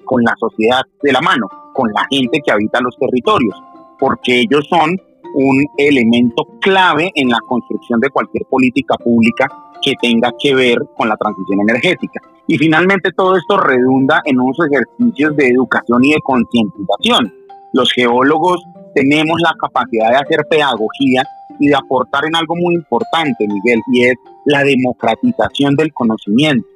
con 0.06 0.24
la 0.24 0.34
sociedad 0.40 0.82
de 1.02 1.12
la 1.12 1.22
mano, 1.22 1.48
con 1.74 1.92
la 1.94 2.06
gente 2.10 2.40
que 2.46 2.52
habita 2.52 2.80
los 2.80 2.96
territorios, 2.98 3.56
porque 4.00 4.42
ellos 4.42 4.68
son 4.70 4.96
un 5.34 5.66
elemento 5.78 6.46
clave 6.60 7.10
en 7.16 7.30
la 7.30 7.40
construcción 7.48 8.00
de 8.00 8.10
cualquier 8.10 8.46
política 8.50 8.96
pública 8.98 9.48
que 9.82 9.94
tenga 10.02 10.32
que 10.40 10.56
ver 10.56 10.78
con 10.96 11.10
la 11.10 11.18
transición 11.18 11.60
energética. 11.62 12.22
Y 12.48 12.58
finalmente 12.58 13.12
todo 13.16 13.36
esto 13.36 13.58
redunda 13.58 14.22
en 14.26 14.40
unos 14.40 14.58
ejercicios 14.70 15.36
de 15.36 15.50
educación 15.50 16.04
y 16.04 16.14
de 16.14 16.20
concientización. 16.24 17.34
Los 17.74 17.92
geólogos 17.94 18.62
tenemos 18.94 19.40
la 19.42 19.54
capacidad 19.60 20.10
de 20.10 20.18
hacer 20.18 20.46
pedagogía 20.50 21.24
y 21.60 21.68
de 21.68 21.76
aportar 21.76 22.26
en 22.26 22.36
algo 22.36 22.56
muy 22.56 22.76
importante, 22.76 23.48
Miguel, 23.48 23.80
y 23.94 24.06
es 24.06 24.16
la 24.46 24.64
democratización 24.64 25.76
del 25.76 25.94
conocimiento. 25.94 26.68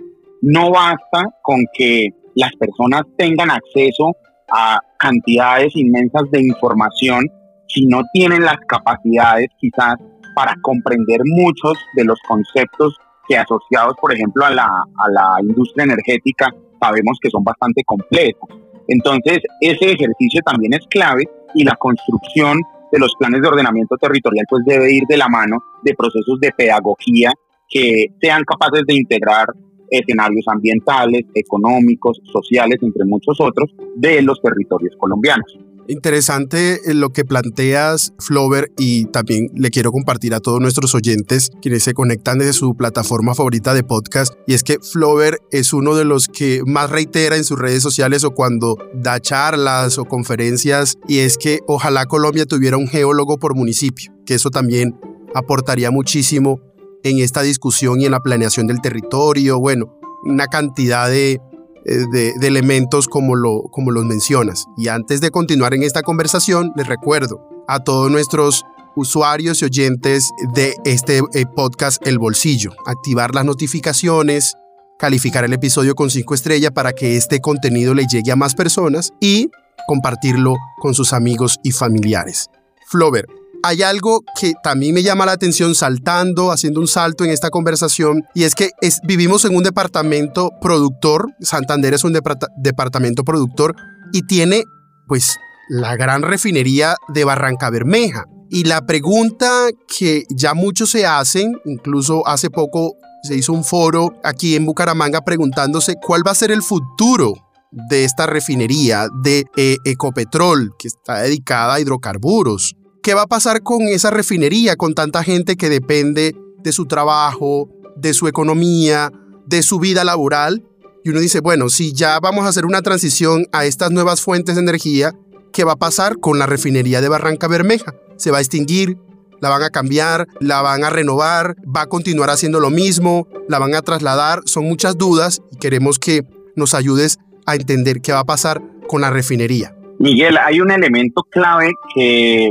No 0.41 0.71
basta 0.71 1.29
con 1.41 1.65
que 1.73 2.09
las 2.35 2.51
personas 2.55 3.03
tengan 3.17 3.49
acceso 3.49 4.15
a 4.49 4.79
cantidades 4.97 5.75
inmensas 5.75 6.23
de 6.31 6.41
información 6.41 7.25
si 7.67 7.85
no 7.87 8.03
tienen 8.13 8.43
las 8.43 8.57
capacidades 8.67 9.47
quizás 9.59 9.95
para 10.35 10.55
comprender 10.61 11.21
muchos 11.25 11.77
de 11.95 12.03
los 12.03 12.19
conceptos 12.27 12.97
que 13.27 13.37
asociados, 13.37 13.95
por 13.99 14.13
ejemplo, 14.13 14.45
a 14.45 14.51
la, 14.51 14.65
a 14.65 15.09
la 15.09 15.37
industria 15.41 15.85
energética, 15.85 16.53
sabemos 16.79 17.17
que 17.21 17.29
son 17.29 17.43
bastante 17.43 17.83
complejos. 17.83 18.49
Entonces, 18.87 19.39
ese 19.61 19.91
ejercicio 19.91 20.41
también 20.45 20.73
es 20.73 20.85
clave 20.87 21.23
y 21.55 21.63
la 21.63 21.75
construcción 21.75 22.59
de 22.91 22.99
los 22.99 23.15
planes 23.17 23.41
de 23.41 23.47
ordenamiento 23.47 23.97
territorial 23.97 24.45
pues 24.47 24.63
debe 24.65 24.93
ir 24.93 25.03
de 25.07 25.17
la 25.17 25.27
mano 25.27 25.57
de 25.81 25.95
procesos 25.95 26.39
de 26.39 26.51
pedagogía 26.51 27.31
que 27.67 28.07
sean 28.21 28.43
capaces 28.43 28.83
de 28.85 28.93
integrar 28.93 29.47
escenarios 29.89 30.45
ambientales, 30.47 31.23
económicos, 31.33 32.21
sociales, 32.31 32.77
entre 32.81 33.05
muchos 33.05 33.39
otros, 33.39 33.73
de 33.95 34.21
los 34.21 34.41
territorios 34.41 34.95
colombianos. 34.97 35.57
Interesante 35.87 36.81
eh, 36.89 36.93
lo 36.95 37.09
que 37.11 37.25
planteas, 37.25 38.13
Flover, 38.19 38.71
y 38.77 39.05
también 39.05 39.49
le 39.53 39.69
quiero 39.69 39.91
compartir 39.91 40.33
a 40.33 40.39
todos 40.39 40.59
nuestros 40.59 40.95
oyentes 40.95 41.51
quienes 41.61 41.83
se 41.83 41.93
conectan 41.93 42.39
desde 42.39 42.53
su 42.53 42.75
plataforma 42.75 43.35
favorita 43.35 43.73
de 43.73 43.83
podcast. 43.83 44.33
Y 44.47 44.53
es 44.53 44.63
que 44.63 44.79
Flover 44.79 45.39
es 45.51 45.73
uno 45.73 45.95
de 45.95 46.05
los 46.05 46.27
que 46.27 46.61
más 46.65 46.89
reitera 46.89 47.35
en 47.35 47.43
sus 47.43 47.59
redes 47.59 47.83
sociales 47.83 48.23
o 48.23 48.31
cuando 48.31 48.77
da 48.93 49.19
charlas 49.19 49.99
o 49.99 50.05
conferencias, 50.05 50.97
y 51.07 51.19
es 51.19 51.37
que 51.37 51.59
ojalá 51.67 52.05
Colombia 52.05 52.45
tuviera 52.45 52.77
un 52.77 52.87
geólogo 52.87 53.37
por 53.37 53.55
municipio, 53.55 54.11
que 54.25 54.35
eso 54.35 54.49
también 54.49 54.99
aportaría 55.35 55.91
muchísimo 55.91 56.61
en 57.03 57.19
esta 57.19 57.43
discusión 57.43 58.01
y 58.01 58.05
en 58.05 58.11
la 58.11 58.21
planeación 58.21 58.65
del 58.65 58.81
territorio. 58.81 59.59
Bueno, 59.59 59.99
una 60.23 60.47
cantidad 60.47 61.07
de 61.09 61.39
eh, 61.85 62.05
de, 62.11 62.47
elementos 62.47 63.07
como, 63.07 63.35
lo, 63.35 63.63
como 63.71 63.91
los 63.91 64.05
mencionas. 64.05 64.65
Y 64.77 64.87
antes 64.87 65.21
de 65.21 65.31
continuar 65.31 65.73
en 65.73 65.83
esta 65.83 66.01
conversación, 66.01 66.71
les 66.75 66.87
recuerdo 66.87 67.47
a 67.67 67.79
todos 67.79 68.11
nuestros 68.11 68.63
usuarios 68.95 69.61
y 69.61 69.65
oyentes 69.65 70.31
de 70.53 70.75
este 70.85 71.21
eh, 71.33 71.45
podcast 71.45 72.05
El 72.07 72.17
Bolsillo, 72.17 72.71
activar 72.85 73.35
las 73.35 73.45
notificaciones, 73.45 74.55
calificar 74.97 75.43
el 75.43 75.53
episodio 75.53 75.95
con 75.95 76.09
cinco 76.09 76.33
estrellas 76.33 76.71
para 76.71 76.93
que 76.93 77.17
este 77.17 77.41
contenido 77.41 77.93
le 77.93 78.05
llegue 78.07 78.31
a 78.31 78.35
más 78.35 78.55
personas 78.55 79.11
y 79.19 79.49
compartirlo 79.87 80.55
con 80.79 80.93
sus 80.93 81.13
amigos 81.13 81.59
y 81.63 81.71
familiares. 81.71 82.49
Flover, 82.87 83.27
hay 83.65 83.81
algo 83.81 84.23
que 84.39 84.53
también 84.61 84.93
me 84.93 85.01
llama 85.01 85.25
la 85.25 85.31
atención 85.31 85.73
saltando, 85.73 86.51
haciendo 86.51 86.79
un 86.79 86.87
salto 86.87 87.23
en 87.23 87.31
esta 87.31 87.49
conversación, 87.49 88.23
y 88.35 88.43
es 88.43 88.53
que 88.53 88.69
vivimos 89.03 89.43
en 89.45 89.55
un 89.55 89.63
departamento 89.63 90.51
productor, 90.61 91.27
Santander 91.41 91.93
es 91.95 92.03
un 92.03 92.13
departamento 92.57 93.23
productor 93.23 93.75
y 94.13 94.21
tiene 94.27 94.63
pues 95.07 95.35
la 95.67 95.95
gran 95.95 96.21
refinería 96.21 96.95
de 97.07 97.23
Barranca 97.23 97.69
Bermeja. 97.71 98.25
Y 98.51 98.65
la 98.65 98.85
pregunta 98.85 99.69
que 99.87 100.25
ya 100.29 100.53
muchos 100.53 100.91
se 100.91 101.07
hacen, 101.07 101.59
incluso 101.65 102.27
hace 102.27 102.51
poco 102.51 102.93
se 103.23 103.35
hizo 103.35 103.51
un 103.51 103.63
foro 103.63 104.19
aquí 104.23 104.55
en 104.55 104.67
Bucaramanga 104.67 105.21
preguntándose 105.21 105.95
cuál 105.95 106.21
va 106.25 106.31
a 106.31 106.35
ser 106.35 106.51
el 106.51 106.61
futuro 106.61 107.33
de 107.71 108.03
esta 108.03 108.27
refinería 108.27 109.07
de 109.23 109.45
eh, 109.57 109.77
Ecopetrol, 109.83 110.75
que 110.77 110.87
está 110.87 111.21
dedicada 111.21 111.73
a 111.73 111.79
hidrocarburos. 111.79 112.75
¿Qué 113.05 113.13
va 113.13 113.21
a 113.21 113.27
pasar 113.27 113.61
con 113.61 113.83
esa 113.83 114.09
refinería, 114.09 114.77
con 114.77 114.95
tanta 114.95 115.21
gente 115.21 115.57
que 115.57 115.69
depende 115.69 116.35
de 116.63 116.71
su 116.71 116.87
trabajo, 116.87 117.69
de 117.95 118.15
su 118.15 118.27
economía, 118.27 119.11
de 119.45 119.61
su 119.61 119.77
vida 119.77 120.03
laboral? 120.03 120.63
Y 121.03 121.11
uno 121.11 121.19
dice, 121.19 121.39
bueno, 121.39 121.69
si 121.69 121.93
ya 121.93 122.19
vamos 122.19 122.45
a 122.45 122.47
hacer 122.47 122.65
una 122.65 122.81
transición 122.81 123.45
a 123.51 123.65
estas 123.65 123.91
nuevas 123.91 124.21
fuentes 124.21 124.55
de 124.55 124.61
energía, 124.61 125.13
¿qué 125.53 125.63
va 125.63 125.73
a 125.73 125.75
pasar 125.75 126.17
con 126.19 126.39
la 126.39 126.47
refinería 126.47 126.99
de 126.99 127.07
Barranca 127.07 127.47
Bermeja? 127.47 127.93
¿Se 128.17 128.31
va 128.31 128.39
a 128.39 128.41
extinguir? 128.41 128.97
¿La 129.39 129.49
van 129.49 129.61
a 129.61 129.69
cambiar? 129.69 130.25
¿La 130.39 130.63
van 130.63 130.83
a 130.83 130.89
renovar? 130.89 131.57
¿Va 131.63 131.81
a 131.81 131.89
continuar 131.89 132.31
haciendo 132.31 132.59
lo 132.59 132.71
mismo? 132.71 133.27
¿La 133.47 133.59
van 133.59 133.75
a 133.75 133.83
trasladar? 133.83 134.41
Son 134.45 134.63
muchas 134.63 134.97
dudas 134.97 135.43
y 135.51 135.57
queremos 135.57 135.99
que 135.99 136.23
nos 136.55 136.73
ayudes 136.73 137.19
a 137.45 137.53
entender 137.53 138.01
qué 138.01 138.13
va 138.13 138.21
a 138.21 138.25
pasar 138.25 138.63
con 138.87 139.01
la 139.01 139.11
refinería. 139.11 139.75
Miguel, 139.99 140.39
hay 140.39 140.59
un 140.59 140.71
elemento 140.71 141.21
clave 141.29 141.71
que 141.93 142.49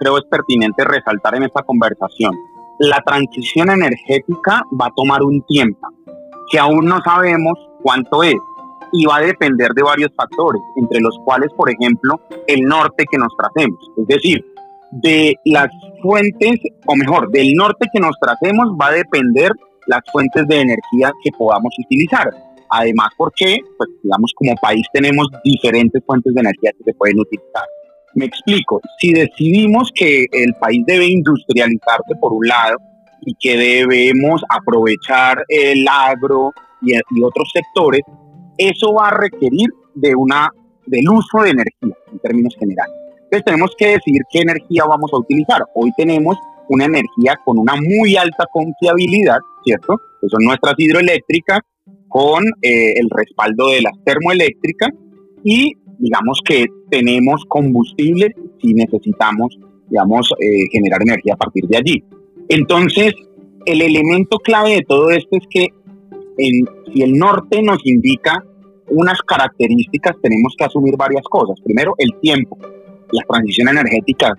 creo 0.00 0.18
es 0.18 0.24
pertinente 0.24 0.84
resaltar 0.84 1.36
en 1.36 1.44
esta 1.44 1.62
conversación. 1.62 2.32
La 2.78 3.00
transición 3.04 3.70
energética 3.70 4.64
va 4.80 4.86
a 4.86 4.94
tomar 4.96 5.22
un 5.22 5.42
tiempo 5.42 5.86
que 6.50 6.58
aún 6.58 6.86
no 6.86 7.00
sabemos 7.04 7.54
cuánto 7.82 8.22
es 8.22 8.36
y 8.92 9.04
va 9.04 9.18
a 9.18 9.20
depender 9.20 9.70
de 9.72 9.82
varios 9.82 10.10
factores, 10.16 10.62
entre 10.76 11.00
los 11.00 11.16
cuales, 11.24 11.50
por 11.56 11.70
ejemplo, 11.70 12.20
el 12.48 12.62
norte 12.62 13.04
que 13.08 13.18
nos 13.18 13.32
tracemos. 13.36 13.78
Es 13.96 14.06
decir, 14.06 14.44
de 14.90 15.36
las 15.44 15.68
fuentes, 16.02 16.58
o 16.86 16.96
mejor, 16.96 17.30
del 17.30 17.52
norte 17.54 17.86
que 17.92 18.00
nos 18.00 18.16
tratemos 18.20 18.74
va 18.80 18.88
a 18.88 18.92
depender 18.92 19.52
las 19.86 20.00
fuentes 20.10 20.46
de 20.48 20.60
energía 20.60 21.12
que 21.22 21.30
podamos 21.38 21.72
utilizar. 21.78 22.30
Además, 22.70 23.10
porque, 23.16 23.58
pues, 23.76 23.90
digamos, 24.02 24.32
como 24.34 24.54
país 24.56 24.86
tenemos 24.92 25.28
diferentes 25.44 26.02
fuentes 26.04 26.34
de 26.34 26.40
energía 26.40 26.70
que 26.76 26.84
se 26.84 26.94
pueden 26.94 27.20
utilizar. 27.20 27.64
Me 28.14 28.26
explico, 28.26 28.80
si 28.98 29.12
decidimos 29.12 29.90
que 29.94 30.26
el 30.32 30.54
país 30.54 30.82
debe 30.86 31.06
industrializarse 31.06 32.14
por 32.20 32.32
un 32.32 32.46
lado 32.46 32.78
y 33.22 33.34
que 33.34 33.56
debemos 33.56 34.42
aprovechar 34.48 35.44
el 35.48 35.86
agro 35.88 36.52
y, 36.82 36.94
y 36.94 37.22
otros 37.22 37.50
sectores, 37.52 38.02
eso 38.58 38.92
va 38.94 39.08
a 39.08 39.16
requerir 39.16 39.68
de 39.94 40.14
una, 40.14 40.50
del 40.86 41.08
uso 41.08 41.42
de 41.42 41.50
energía 41.50 41.96
en 42.12 42.18
términos 42.18 42.56
generales. 42.58 42.94
Entonces 43.24 43.44
tenemos 43.44 43.70
que 43.78 43.86
decidir 43.86 44.22
qué 44.30 44.40
energía 44.40 44.84
vamos 44.88 45.10
a 45.12 45.18
utilizar. 45.18 45.62
Hoy 45.74 45.92
tenemos 45.96 46.36
una 46.68 46.84
energía 46.84 47.36
con 47.44 47.58
una 47.58 47.74
muy 47.76 48.16
alta 48.16 48.44
confiabilidad, 48.52 49.38
¿cierto? 49.64 50.00
Que 50.20 50.28
son 50.28 50.44
nuestras 50.44 50.74
hidroeléctricas 50.76 51.60
con 52.08 52.44
eh, 52.62 52.92
el 52.96 53.08
respaldo 53.08 53.68
de 53.68 53.82
las 53.82 53.92
termoeléctricas 54.04 54.90
y 55.44 55.74
digamos 55.98 56.40
que 56.44 56.66
tenemos 56.90 57.44
combustible 57.46 58.34
si 58.60 58.74
necesitamos, 58.74 59.58
digamos, 59.88 60.32
eh, 60.40 60.66
generar 60.70 61.02
energía 61.02 61.34
a 61.34 61.36
partir 61.36 61.66
de 61.66 61.76
allí. 61.76 62.04
Entonces, 62.48 63.14
el 63.66 63.82
elemento 63.82 64.38
clave 64.38 64.70
de 64.70 64.82
todo 64.82 65.10
esto 65.10 65.36
es 65.36 65.46
que 65.48 65.68
en, 66.38 66.66
si 66.92 67.02
el 67.02 67.12
norte 67.12 67.62
nos 67.62 67.84
indica 67.84 68.44
unas 68.88 69.20
características, 69.22 70.16
tenemos 70.20 70.54
que 70.58 70.64
asumir 70.64 70.96
varias 70.96 71.22
cosas. 71.24 71.60
Primero, 71.62 71.94
el 71.98 72.10
tiempo. 72.20 72.58
Las 73.12 73.26
transiciones 73.26 73.72
energéticas 73.72 74.32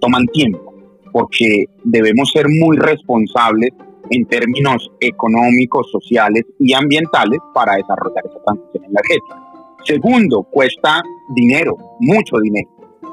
toman 0.00 0.26
tiempo 0.26 0.68
porque 1.12 1.64
debemos 1.84 2.30
ser 2.30 2.46
muy 2.48 2.76
responsables 2.76 3.70
en 4.10 4.24
términos 4.26 4.90
económicos, 5.00 5.90
sociales 5.90 6.44
y 6.58 6.72
ambientales 6.72 7.40
para 7.54 7.74
desarrollar 7.74 8.24
esa 8.24 8.42
transición 8.44 8.84
energética. 8.84 9.47
Segundo, 9.84 10.42
cuesta 10.42 11.02
dinero, 11.34 11.76
mucho 12.00 12.38
dinero. 12.42 12.68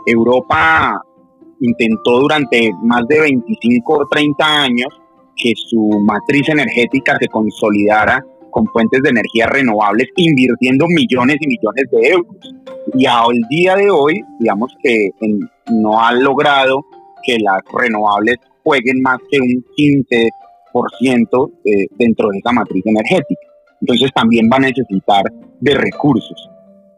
Europa 0.06 1.02
intentó 1.62 2.20
durante 2.20 2.72
más 2.84 3.08
de 3.08 3.22
25 3.22 3.94
o 3.94 4.08
30 4.08 4.62
años 4.64 4.88
que 5.36 5.54
su 5.56 5.90
matriz 6.06 6.50
energética 6.50 7.18
se 7.20 7.28
consolidara 7.28 8.24
con 8.52 8.66
fuentes 8.68 9.02
de 9.04 9.10
energía 9.10 9.48
renovables, 9.48 10.08
invirtiendo 10.16 10.86
millones 10.88 11.38
y 11.42 11.48
millones 11.48 11.86
de 11.92 12.08
euros. 12.10 12.56
Y 12.94 13.06
al 13.06 13.42
día 13.50 13.76
de 13.76 13.90
hoy, 13.90 14.22
digamos 14.40 14.74
que 14.82 15.10
no 15.72 16.02
ha 16.02 16.14
logrado 16.14 16.86
que 17.24 17.38
las 17.40 17.62
renovables 17.74 18.38
jueguen 18.64 19.02
más 19.02 19.18
que 19.30 19.40
un 19.40 19.66
15% 19.78 21.52
eh, 21.66 21.88
dentro 21.98 22.30
de 22.30 22.38
esa 22.38 22.52
matriz 22.54 22.86
energética. 22.86 23.42
Entonces 23.82 24.10
también 24.16 24.50
va 24.52 24.58
a 24.58 24.62
necesitar 24.62 25.24
de 25.60 25.74
recursos. 25.74 26.50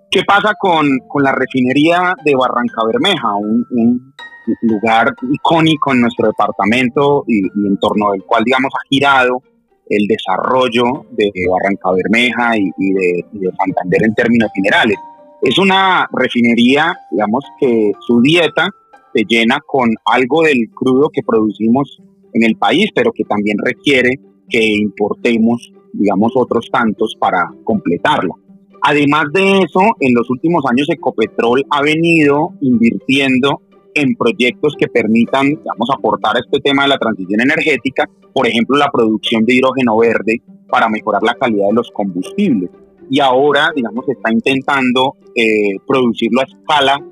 ¿Qué 0.10 0.24
pasa 0.24 0.54
con, 0.58 0.88
con 1.08 1.22
la 1.22 1.34
refinería 1.34 2.16
de 2.24 2.34
Barranca 2.36 2.82
Bermeja? 2.86 3.36
Un, 3.36 4.14
lugar 4.62 5.14
icónico 5.30 5.92
en 5.92 6.00
nuestro 6.00 6.28
departamento 6.28 7.26
y, 7.28 7.40
en 7.68 7.78
torno 7.82 8.12
del 8.14 8.24
cual, 8.24 8.46
digamos, 8.46 8.72
ha 8.74 8.88
girado 8.90 9.42
el 9.90 10.08
desarrollo 10.08 11.06
de 11.12 11.30
Barranca 11.52 11.92
Bermeja 11.92 12.58
y, 12.58 12.94
de, 12.94 13.26
de, 13.34 13.52
Santander 13.58 14.04
en 14.06 14.16
términos 14.16 14.50
generales. 14.56 14.96
Es 15.42 15.58
una 15.58 16.08
refinería, 16.14 16.96
digamos, 17.12 17.44
que 17.60 17.92
su 18.00 18.22
dieta 18.22 18.70
se 19.14 19.24
llena 19.28 19.60
con 19.66 19.90
algo 20.06 20.44
del 20.44 20.70
crudo 20.74 21.10
que 21.12 21.24
producimos 21.24 22.02
en 22.32 22.44
el 22.44 22.56
país, 22.56 22.90
pero 22.96 23.12
que 23.12 23.26
también 23.26 23.58
requiere 23.62 24.12
que 24.50 24.64
importemos, 24.64 25.74
digamos, 25.92 26.32
otros 26.36 26.70
tantos 26.72 27.16
para 27.20 27.50
completarla. 27.66 28.34
Además 28.82 29.26
de 29.34 29.60
eso, 29.60 29.82
en 30.00 30.14
los 30.14 30.30
últimos 30.30 30.64
años 30.70 30.90
Ecopetrol 30.90 31.66
ha 31.70 31.82
venido 31.82 32.54
invirtiendo 32.62 33.62
en 33.94 34.16
proyectos 34.16 34.76
que 34.78 34.88
permitan, 34.88 35.48
digamos, 35.48 35.90
aportar 35.92 36.38
a 36.38 36.40
este 36.40 36.60
tema 36.60 36.84
de 36.84 36.90
la 36.90 36.98
transición 36.98 37.42
energética, 37.42 38.08
por 38.34 38.48
ejemplo, 38.48 38.78
la 38.78 38.92
producción 38.92 39.44
de 39.46 39.56
hidrógeno 39.56 39.98
verde 39.98 40.42
para 40.70 40.88
mejorar 40.88 41.24
la 41.24 41.34
calidad 41.34 41.68
de 41.68 41.74
los 41.74 41.90
combustibles. 41.92 42.70
Y 43.10 43.20
ahora, 43.20 43.72
digamos, 43.76 44.08
está 44.08 44.32
intentando 44.32 45.16
eh, 45.34 45.78
producirlo 45.88 46.42
a 46.42 46.44
escala 46.44 47.04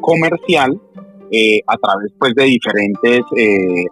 comercial 0.00 0.78
eh, 1.30 1.60
a 1.66 1.76
través 1.78 2.12
pues, 2.18 2.34
de 2.34 2.44
diferentes 2.44 3.20
eh, 3.36 3.84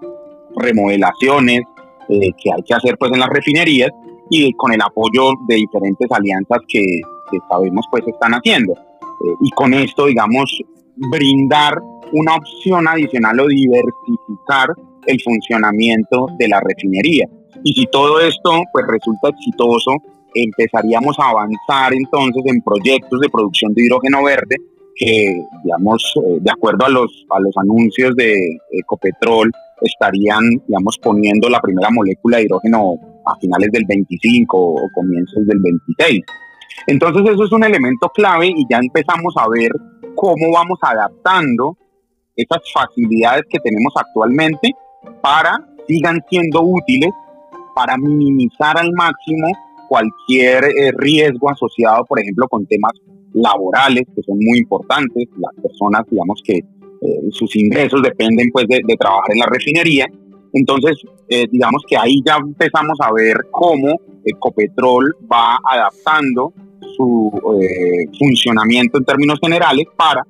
remodelaciones 0.56 1.62
que 2.08 2.52
hay 2.52 2.62
que 2.62 2.74
hacer 2.74 2.98
pues, 2.98 3.10
en 3.12 3.20
las 3.20 3.30
refinerías 3.30 3.90
y 4.34 4.50
con 4.54 4.72
el 4.72 4.80
apoyo 4.80 5.32
de 5.46 5.56
diferentes 5.56 6.10
alianzas 6.10 6.58
que, 6.66 6.82
que 7.30 7.38
sabemos 7.50 7.84
pues 7.90 8.02
están 8.08 8.32
haciendo. 8.32 8.72
y 9.42 9.50
con 9.50 9.74
esto, 9.74 10.06
digamos, 10.06 10.58
brindar 10.96 11.78
una 12.12 12.36
opción 12.36 12.88
adicional 12.88 13.40
o 13.40 13.46
diversificar 13.46 14.70
el 15.06 15.20
funcionamiento 15.20 16.28
de 16.38 16.48
la 16.48 16.60
refinería. 16.60 17.28
Y 17.62 17.74
si 17.74 17.86
todo 17.86 18.20
esto 18.20 18.62
pues 18.72 18.86
resulta 18.88 19.28
exitoso, 19.28 19.92
empezaríamos 20.34 21.18
a 21.18 21.28
avanzar 21.28 21.92
entonces 21.92 22.42
en 22.46 22.62
proyectos 22.62 23.20
de 23.20 23.28
producción 23.28 23.74
de 23.74 23.84
hidrógeno 23.84 24.24
verde 24.24 24.56
que, 24.96 25.44
digamos, 25.62 26.10
eh, 26.16 26.38
de 26.40 26.50
acuerdo 26.50 26.86
a 26.86 26.88
los, 26.88 27.26
a 27.28 27.38
los 27.38 27.54
anuncios 27.58 28.16
de 28.16 28.34
Ecopetrol, 28.70 29.50
estarían, 29.82 30.42
digamos, 30.66 30.98
poniendo 30.98 31.50
la 31.50 31.60
primera 31.60 31.90
molécula 31.90 32.38
de 32.38 32.44
hidrógeno 32.44 33.11
a 33.26 33.36
finales 33.40 33.70
del 33.72 33.84
25 33.86 34.58
o 34.58 34.88
comienzos 34.94 35.46
del 35.46 35.58
26. 35.60 36.20
Entonces 36.86 37.22
eso 37.32 37.44
es 37.44 37.52
un 37.52 37.64
elemento 37.64 38.08
clave 38.08 38.48
y 38.48 38.66
ya 38.68 38.78
empezamos 38.78 39.34
a 39.36 39.48
ver 39.48 39.70
cómo 40.14 40.52
vamos 40.52 40.78
adaptando 40.82 41.76
esas 42.36 42.60
facilidades 42.72 43.44
que 43.48 43.58
tenemos 43.60 43.92
actualmente 43.96 44.72
para 45.20 45.58
sigan 45.86 46.20
siendo 46.28 46.62
útiles 46.62 47.10
para 47.74 47.96
minimizar 47.96 48.78
al 48.78 48.92
máximo 48.92 49.48
cualquier 49.88 50.64
eh, 50.64 50.92
riesgo 50.96 51.50
asociado, 51.50 52.04
por 52.06 52.20
ejemplo, 52.20 52.46
con 52.48 52.66
temas 52.66 52.92
laborales 53.34 54.04
que 54.14 54.22
son 54.22 54.38
muy 54.38 54.58
importantes. 54.58 55.28
Las 55.36 55.54
personas, 55.62 56.04
digamos 56.10 56.40
que 56.44 56.58
eh, 56.58 57.20
sus 57.30 57.54
ingresos 57.56 58.02
dependen 58.02 58.50
pues 58.52 58.66
de, 58.68 58.80
trabajar 58.98 59.32
en 59.32 59.38
la 59.38 59.46
refinería. 59.46 60.06
Entonces, 60.52 61.02
eh, 61.28 61.46
digamos 61.50 61.82
que 61.86 61.96
ahí 61.96 62.22
ya 62.24 62.36
empezamos 62.36 62.98
a 63.00 63.12
ver 63.12 63.36
cómo 63.50 64.00
Ecopetrol 64.24 65.16
va 65.30 65.58
adaptando 65.64 66.52
su 66.96 67.30
funcionamiento 68.18 68.98
en 68.98 69.04
términos 69.04 69.38
generales 69.40 69.86
para 69.96 70.26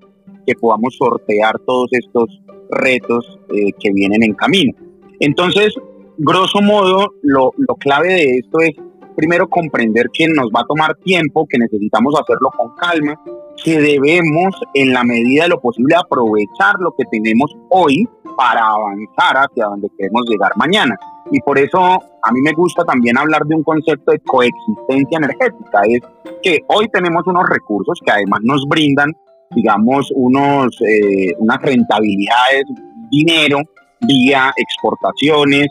que 0.47 0.55
podamos 0.55 0.97
sortear 0.97 1.59
todos 1.67 1.89
estos 1.93 2.41
retos 2.71 3.39
eh, 3.55 3.73
que 3.79 3.93
vienen 3.93 4.23
en 4.23 4.35
camino. 4.35 4.73
Entonces, 5.21 5.75
grosso 6.19 6.61
modo, 6.61 7.15
lo, 7.23 7.53
lo 7.57 7.75
clave 7.77 8.09
de 8.09 8.39
esto 8.39 8.61
es 8.61 8.73
primero 9.15 9.49
comprender 9.49 10.07
que 10.13 10.27
nos 10.29 10.49
va 10.49 10.61
a 10.61 10.67
tomar 10.67 10.97
tiempo, 10.97 11.47
que 11.47 11.59
necesitamos 11.59 12.15
hacerlo 12.19 12.51
con 12.57 12.75
calma, 12.77 13.21
que 13.63 13.79
debemos 13.79 14.55
en 14.75 14.93
la 14.93 15.05
medida 15.05 15.45
de 15.45 15.51
lo 15.51 15.61
posible 15.61 15.95
aprovechar 15.95 16.77
lo 16.81 16.93
que 16.97 17.05
tenemos 17.11 17.55
hoy 17.69 18.09
para 18.37 18.67
avanzar 18.67 19.37
hacia 19.37 19.67
donde 19.67 19.89
queremos 19.97 20.23
llegar 20.29 20.53
mañana. 20.57 20.97
Y 21.31 21.41
por 21.41 21.59
eso 21.59 21.79
a 21.79 22.33
mí 22.33 22.41
me 22.43 22.53
gusta 22.53 22.85
también 22.85 23.17
hablar 23.19 23.43
de 23.45 23.55
un 23.55 23.63
concepto 23.63 24.13
de 24.13 24.19
coexistencia 24.21 25.19
energética, 25.19 25.83
es 25.89 26.01
que 26.43 26.59
hoy 26.69 26.89
tenemos 26.89 27.27
unos 27.27 27.49
recursos 27.49 27.99
que 28.05 28.13
además 28.13 28.41
nos 28.43 28.65
brindan 28.69 29.13
digamos, 29.55 30.11
unos, 30.15 30.77
eh, 30.83 31.35
unas 31.39 31.61
rentabilidades, 31.63 32.65
dinero, 33.11 33.59
vía 34.01 34.53
exportaciones, 34.57 35.69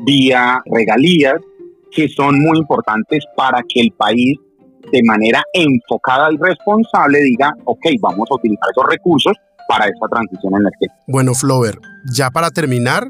vía 0.00 0.60
regalías, 0.66 1.40
que 1.90 2.08
son 2.08 2.38
muy 2.38 2.58
importantes 2.58 3.24
para 3.36 3.62
que 3.68 3.80
el 3.80 3.92
país 3.92 4.36
de 4.90 5.02
manera 5.04 5.42
enfocada 5.52 6.32
y 6.32 6.36
responsable 6.36 7.20
diga, 7.20 7.54
ok, 7.64 7.86
vamos 8.00 8.28
a 8.30 8.34
utilizar 8.34 8.68
esos 8.70 8.86
recursos 8.88 9.36
para 9.68 9.86
esa 9.86 10.06
transición 10.10 10.54
energética. 10.54 10.94
Bueno, 11.06 11.34
Flover, 11.34 11.78
ya 12.12 12.30
para 12.30 12.50
terminar, 12.50 13.06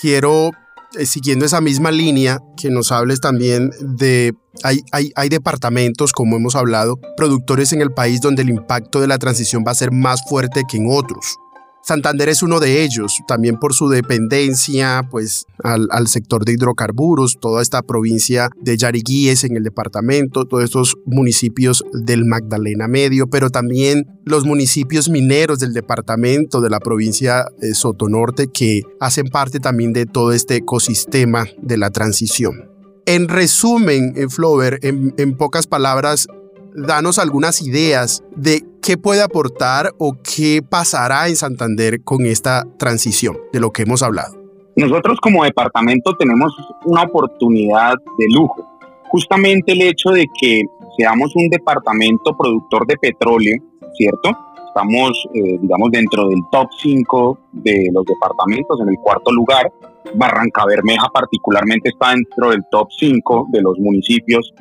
quiero 0.00 0.50
eh, 0.98 1.04
siguiendo 1.04 1.44
esa 1.44 1.60
misma 1.60 1.90
línea, 1.90 2.38
que 2.56 2.70
nos 2.70 2.92
hables 2.92 3.20
también 3.20 3.70
de, 3.80 4.32
hay, 4.62 4.80
hay, 4.90 5.12
hay, 5.16 5.28
departamentos, 5.28 6.12
como 6.12 6.36
hemos 6.36 6.56
hablado, 6.56 6.98
productores 7.14 7.74
en 7.74 7.82
el 7.82 7.90
país 7.90 8.22
donde 8.22 8.40
el 8.40 8.48
impacto 8.48 9.00
de 9.00 9.06
la 9.06 9.18
transición 9.18 9.64
va 9.66 9.72
a 9.72 9.74
ser 9.74 9.92
más 9.92 10.22
fuerte 10.26 10.62
que 10.66 10.78
en 10.78 10.86
otros. 10.90 11.36
Santander 11.82 12.28
es 12.28 12.42
uno 12.42 12.60
de 12.60 12.82
ellos, 12.82 13.20
también 13.26 13.58
por 13.58 13.72
su 13.72 13.88
dependencia 13.88 15.08
pues, 15.10 15.46
al, 15.62 16.06
sector 16.08 16.44
de 16.44 16.52
hidrocarburos, 16.52 17.38
toda 17.40 17.62
esta 17.62 17.82
provincia 17.82 18.50
de 18.60 18.76
Yariguíes 18.76 19.44
en 19.44 19.56
el 19.56 19.62
departamento, 19.62 20.44
todos 20.44 20.64
estos 20.64 20.96
municipios 21.06 21.84
del 21.92 22.26
Magdalena 22.26 22.88
Medio, 22.88 23.28
pero 23.28 23.48
también 23.48 24.06
los 24.24 24.44
municipios 24.44 25.08
mineros 25.08 25.60
del 25.60 25.72
departamento 25.72 26.60
de 26.60 26.68
la 26.68 26.80
provincia 26.80 27.46
de 27.58 27.74
Sotonorte 27.74 28.48
que 28.48 28.82
hacen 29.00 29.28
parte 29.28 29.58
también 29.58 29.92
de 29.92 30.04
todo 30.04 30.32
este 30.32 30.56
ecosistema 30.56 31.46
de 31.62 31.78
la 31.78 31.90
transición. 31.90 32.70
En 33.06 33.28
resumen, 33.28 34.12
en 34.16 34.28
Flover, 34.28 34.78
en 34.82 35.36
pocas 35.38 35.66
palabras, 35.66 36.28
danos 36.74 37.18
algunas 37.18 37.62
ideas 37.62 38.22
de 38.36 38.62
qué 38.82 38.96
puede 38.96 39.22
aportar 39.22 39.92
o 39.98 40.14
qué 40.22 40.62
pasará 40.62 41.28
en 41.28 41.36
Santander 41.36 42.02
con 42.02 42.26
esta 42.26 42.64
transición 42.78 43.36
de 43.52 43.60
lo 43.60 43.70
que 43.70 43.82
hemos 43.82 44.02
hablado. 44.02 44.36
Nosotros 44.76 45.18
como 45.20 45.44
departamento 45.44 46.14
tenemos 46.16 46.54
una 46.84 47.02
oportunidad 47.02 47.94
de 48.16 48.26
lujo. 48.30 48.64
Justamente 49.10 49.72
el 49.72 49.82
hecho 49.82 50.10
de 50.10 50.26
que 50.40 50.62
seamos 50.96 51.34
un 51.34 51.48
departamento 51.48 52.36
productor 52.36 52.86
de 52.86 52.96
petróleo, 52.96 53.56
¿cierto? 53.94 54.30
Estamos, 54.68 55.26
eh, 55.34 55.58
digamos, 55.60 55.90
dentro 55.90 56.28
del 56.28 56.38
top 56.52 56.68
5 56.80 57.38
de 57.52 57.88
los 57.92 58.04
departamentos, 58.04 58.80
en 58.80 58.88
el 58.88 58.96
cuarto 59.02 59.32
lugar. 59.32 59.72
Barranca 60.14 60.64
Bermeja 60.64 61.08
particularmente 61.12 61.90
está 61.90 62.10
dentro 62.10 62.50
del 62.50 62.62
top 62.70 62.88
5 62.98 63.48
de 63.50 63.60
los 63.60 63.78
municipios 63.78 64.54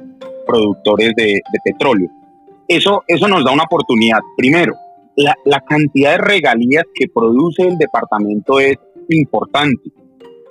productores 0.48 1.14
de, 1.16 1.42
petróleo. 1.64 2.10
Eso, 2.68 3.04
eso 3.08 3.28
nos 3.28 3.44
da 3.44 3.52
una 3.52 3.64
oportunidad. 3.64 4.20
Primero, 4.36 4.74
la, 5.16 5.36
la 5.46 5.62
cantidad 5.62 6.12
de 6.12 6.18
regalías 6.18 6.84
que 6.94 7.08
produce 7.14 7.64
el 7.64 7.78
departamento 7.78 8.60
es 8.60 8.78
importante 9.10 9.92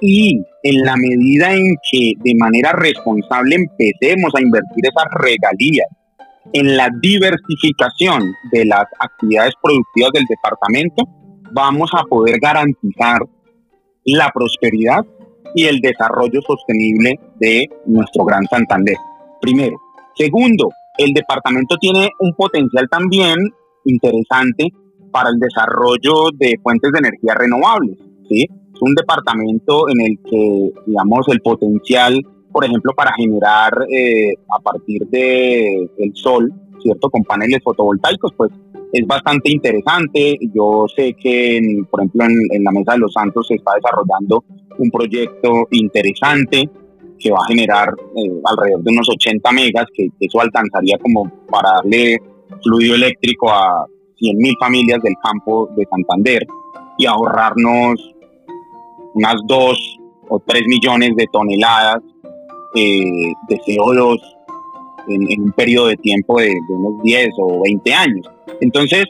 y 0.00 0.42
en 0.62 0.82
la 0.82 0.96
medida 0.96 1.54
en 1.54 1.76
que 1.90 2.12
de 2.18 2.34
manera 2.34 2.72
responsable 2.72 3.56
empecemos 3.56 4.34
a 4.34 4.42
invertir 4.42 4.86
esas 4.86 5.06
regalías 5.18 5.86
en 6.52 6.76
la 6.76 6.88
diversificación 7.00 8.22
de 8.52 8.64
las 8.66 8.84
actividades 8.98 9.54
productivas 9.62 10.12
del 10.12 10.24
departamento, 10.28 11.04
vamos 11.52 11.90
a 11.94 12.02
poder 12.04 12.38
garantizar 12.40 13.20
la 14.04 14.30
prosperidad 14.32 15.04
y 15.54 15.64
el 15.64 15.80
desarrollo 15.80 16.40
sostenible 16.42 17.18
de 17.40 17.68
nuestro 17.86 18.24
Gran 18.24 18.44
Santander. 18.46 18.96
Primero. 19.40 19.76
Segundo, 20.16 20.70
el 20.98 21.12
departamento 21.12 21.76
tiene 21.76 22.08
un 22.20 22.32
potencial 22.32 22.88
también 22.90 23.36
interesante 23.84 24.68
para 25.10 25.30
el 25.30 25.38
desarrollo 25.38 26.30
de 26.34 26.58
fuentes 26.62 26.90
de 26.92 26.98
energía 26.98 27.34
renovables. 27.34 27.98
¿sí? 28.28 28.42
Es 28.42 28.82
un 28.82 28.94
departamento 28.94 29.88
en 29.88 30.00
el 30.00 30.18
que, 30.28 30.70
digamos, 30.86 31.26
el 31.28 31.40
potencial, 31.40 32.20
por 32.50 32.64
ejemplo, 32.64 32.92
para 32.96 33.12
generar 33.14 33.72
eh, 33.90 34.34
a 34.50 34.58
partir 34.60 35.06
el 35.12 36.14
sol, 36.14 36.52
¿cierto? 36.82 37.10
Con 37.10 37.22
paneles 37.24 37.62
fotovoltaicos, 37.62 38.32
pues 38.36 38.50
es 38.92 39.06
bastante 39.06 39.50
interesante. 39.50 40.38
Yo 40.54 40.86
sé 40.94 41.14
que, 41.14 41.60
por 41.90 42.00
ejemplo, 42.00 42.24
en, 42.24 42.64
la 42.64 42.70
Mesa 42.70 42.92
de 42.92 42.98
los 42.98 43.12
Santos 43.12 43.46
se 43.48 43.54
está 43.54 43.72
desarrollando 43.74 44.44
un 44.78 44.90
proyecto 44.90 45.68
interesante 45.70 46.68
que 47.18 47.30
va 47.30 47.38
a 47.38 47.48
generar 47.48 47.88
eh, 48.16 48.40
alrededor 48.44 48.82
de 48.82 48.92
unos 48.92 49.08
80 49.08 49.52
megas, 49.52 49.86
que, 49.94 50.08
eso 50.20 50.40
alcanzaría 50.40 50.98
como 50.98 51.30
para 51.50 51.72
darle 51.74 52.18
fluido 52.62 52.94
eléctrico 52.94 53.50
a 53.50 53.86
100.000 54.20 54.54
familias 54.58 55.02
del 55.02 55.14
campo 55.22 55.68
de 55.76 55.86
Santander 55.90 56.46
y 56.98 57.06
ahorrarnos 57.06 58.14
unas 59.14 59.36
2 59.46 59.98
o 60.28 60.42
3 60.46 60.62
millones 60.66 61.16
de 61.16 61.26
toneladas 61.32 62.02
eh, 62.74 63.32
de 63.48 63.56
CO2 63.58 64.18
en, 65.08 65.42
un 65.42 65.52
periodo 65.52 65.88
de 65.88 65.96
tiempo 65.96 66.40
de, 66.40 66.52
unos 66.68 67.02
10 67.02 67.28
o 67.38 67.62
20 67.62 67.94
años. 67.94 68.26
Entonces, 68.60 69.04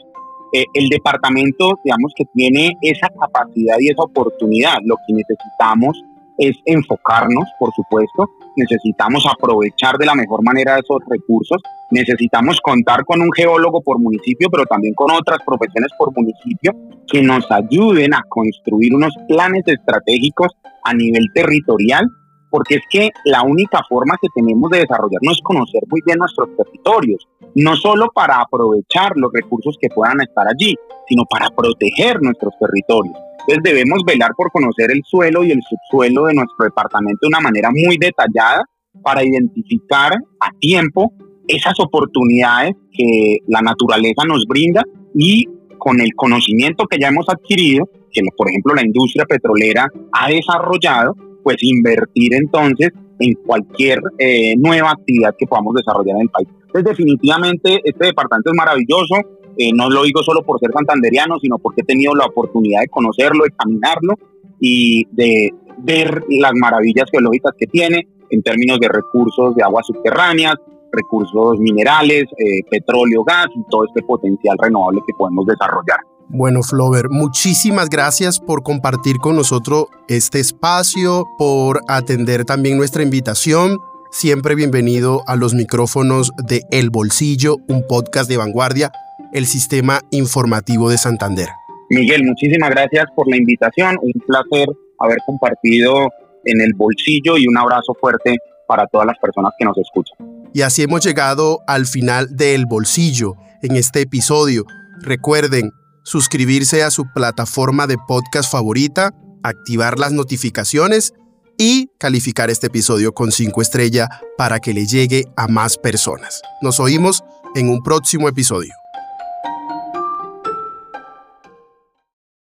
eh, 0.53 0.65
el 0.73 0.87
departamento, 0.89 1.73
digamos 1.83 2.13
que 2.15 2.25
tiene 2.33 2.73
esa 2.81 3.09
capacidad 3.09 3.75
y 3.79 3.89
esa 3.89 4.03
oportunidad. 4.03 4.77
Lo 4.85 4.95
que 5.07 5.13
necesitamos 5.13 6.01
es 6.37 6.55
enfocarnos, 6.65 7.45
por 7.59 7.71
supuesto, 7.73 8.29
necesitamos 8.55 9.25
aprovechar 9.25 9.97
de 9.97 10.05
la 10.05 10.15
mejor 10.15 10.43
manera 10.43 10.77
esos 10.77 10.99
recursos, 11.07 11.61
necesitamos 11.91 12.59
contar 12.61 13.05
con 13.05 13.21
un 13.21 13.31
geólogo 13.31 13.81
por 13.81 13.99
municipio, 13.99 14.49
pero 14.51 14.65
también 14.65 14.93
con 14.93 15.11
otras 15.11 15.39
profesiones 15.45 15.91
por 15.97 16.13
municipio 16.15 16.71
que 17.07 17.21
nos 17.21 17.49
ayuden 17.51 18.13
a 18.13 18.23
construir 18.27 18.93
unos 18.93 19.13
planes 19.27 19.63
estratégicos 19.65 20.51
a 20.83 20.93
nivel 20.93 21.27
territorial, 21.33 22.05
porque 22.49 22.75
es 22.75 22.81
que 22.89 23.09
la 23.25 23.43
única 23.43 23.81
forma 23.87 24.15
que 24.21 24.27
tenemos 24.33 24.69
de 24.69 24.79
desarrollarnos 24.79 25.33
es 25.33 25.41
conocer 25.43 25.81
muy 25.89 26.01
bien 26.05 26.17
nuestros 26.19 26.49
territorios, 26.55 27.27
no 27.55 27.75
solo 27.75 28.07
para 28.13 28.41
aprovechar 28.41 29.13
los 29.15 29.31
recursos 29.33 29.77
que 29.79 29.89
puedan 29.89 30.21
estar 30.21 30.47
allí, 30.47 30.75
sino 31.07 31.23
para 31.29 31.49
proteger 31.49 32.21
nuestros 32.21 32.53
territorios. 32.59 33.15
Entonces 33.47 33.63
debemos 33.63 34.03
velar 34.05 34.31
por 34.35 34.51
conocer 34.51 34.91
el 34.91 35.01
suelo 35.05 35.43
y 35.43 35.51
el 35.51 35.61
subsuelo 35.61 36.25
de 36.25 36.33
nuestro 36.33 36.65
departamento 36.65 37.19
de 37.21 37.27
una 37.27 37.39
manera 37.39 37.69
muy 37.71 37.97
detallada 37.97 38.63
para 39.01 39.23
identificar 39.23 40.13
a 40.39 40.49
tiempo 40.59 41.13
esas 41.47 41.79
oportunidades 41.79 42.73
que 42.91 43.37
la 43.47 43.61
naturaleza 43.61 44.25
nos 44.27 44.45
brinda 44.47 44.83
y 45.15 45.45
con 45.77 46.01
el 46.01 46.13
conocimiento 46.15 46.85
que 46.87 46.97
ya 46.99 47.07
hemos 47.07 47.29
adquirido, 47.29 47.85
que 48.11 48.21
por 48.35 48.49
ejemplo 48.49 48.73
la 48.73 48.85
industria 48.85 49.25
petrolera 49.25 49.87
ha 50.11 50.29
desarrollado, 50.29 51.15
pues 51.47 51.55
invertir 51.61 52.33
entonces 52.33 52.89
en 53.19 53.33
cualquier 53.35 54.01
eh, 54.19 54.53
nueva 54.57 54.91
actividad 54.91 55.33
que 55.37 55.47
podamos 55.47 55.75
desarrollar 55.75 56.17
en 56.17 56.23
el 56.23 56.29
país. 56.29 56.49
Entonces 56.65 56.83
definitivamente 56.83 57.79
este 57.85 58.07
departamento 58.07 58.51
es 58.51 58.57
maravilloso, 58.57 59.15
eh, 59.57 59.71
no 59.73 59.89
lo 59.89 60.03
digo 60.03 60.21
solo 60.23 60.43
por 60.43 60.59
ser 60.59 60.71
santanderiano, 60.73 61.39
sino 61.39 61.57
porque 61.57 61.83
he 61.83 61.85
tenido 61.85 62.13
la 62.15 62.25
oportunidad 62.25 62.81
de 62.81 62.89
conocerlo, 62.89 63.45
de 63.45 63.51
caminarlo 63.51 64.15
y 64.59 65.05
de 65.11 65.53
ver 65.77 66.21
las 66.27 66.51
maravillas 66.53 67.09
geológicas 67.09 67.53
que 67.57 67.67
tiene 67.67 68.05
en 68.29 68.43
términos 68.43 68.77
de 68.81 68.89
recursos 68.89 69.55
de 69.55 69.63
aguas 69.63 69.87
subterráneas, 69.87 70.55
recursos 70.91 71.59
minerales, 71.59 72.25
eh, 72.39 72.59
petróleo, 72.69 73.23
gas 73.23 73.47
y 73.55 73.63
todo 73.69 73.85
este 73.85 74.03
potencial 74.03 74.57
renovable 74.61 74.99
que 75.07 75.13
podemos 75.17 75.45
desarrollar. 75.45 75.99
Bueno, 76.29 76.61
Flover, 76.61 77.09
muchísimas 77.09 77.89
gracias 77.89 78.39
por 78.39 78.63
compartir 78.63 79.17
con 79.17 79.35
nosotros 79.35 79.85
este 80.07 80.39
espacio, 80.39 81.25
por 81.37 81.81
atender 81.87 82.43
también 82.45 82.77
nuestra 82.77 83.03
invitación. 83.03 83.77
Siempre 84.11 84.55
bienvenido 84.55 85.23
a 85.27 85.35
los 85.35 85.53
micrófonos 85.53 86.31
de 86.47 86.63
El 86.71 86.89
Bolsillo, 86.89 87.57
un 87.67 87.85
podcast 87.87 88.29
de 88.29 88.37
vanguardia 88.37 88.91
el 89.33 89.45
Sistema 89.45 89.99
Informativo 90.11 90.89
de 90.89 90.97
Santander. 90.97 91.47
Miguel, 91.89 92.23
muchísimas 92.23 92.69
gracias 92.69 93.05
por 93.15 93.29
la 93.29 93.37
invitación. 93.37 93.97
Un 94.01 94.13
placer 94.25 94.67
haber 94.99 95.17
compartido 95.25 96.09
en 96.43 96.61
el 96.61 96.73
bolsillo 96.75 97.37
y 97.37 97.47
un 97.47 97.57
abrazo 97.57 97.95
fuerte 97.99 98.37
para 98.67 98.87
todas 98.87 99.07
las 99.07 99.17
personas 99.19 99.53
que 99.57 99.65
nos 99.65 99.77
escuchan. 99.77 100.17
Y 100.53 100.61
así 100.61 100.83
hemos 100.83 101.05
llegado 101.05 101.59
al 101.67 101.85
final 101.85 102.35
del 102.35 102.65
bolsillo 102.65 103.35
en 103.61 103.75
este 103.75 104.01
episodio. 104.01 104.65
Recuerden 105.01 105.71
suscribirse 106.07 106.83
a 106.83 106.89
su 106.89 107.11
plataforma 107.11 107.85
de 107.85 107.97
podcast 107.97 108.49
favorita, 108.49 109.13
activar 109.43 109.99
las 109.99 110.13
notificaciones 110.13 111.13
y 111.57 111.89
calificar 111.99 112.49
este 112.49 112.67
episodio 112.67 113.13
con 113.13 113.33
5 113.33 113.61
estrellas 113.61 114.07
para 114.37 114.61
que 114.61 114.73
le 114.73 114.85
llegue 114.85 115.25
a 115.35 115.49
más 115.49 115.77
personas. 115.77 116.41
Nos 116.61 116.79
oímos 116.79 117.25
en 117.55 117.67
un 117.67 117.83
próximo 117.83 118.29
episodio. 118.29 118.73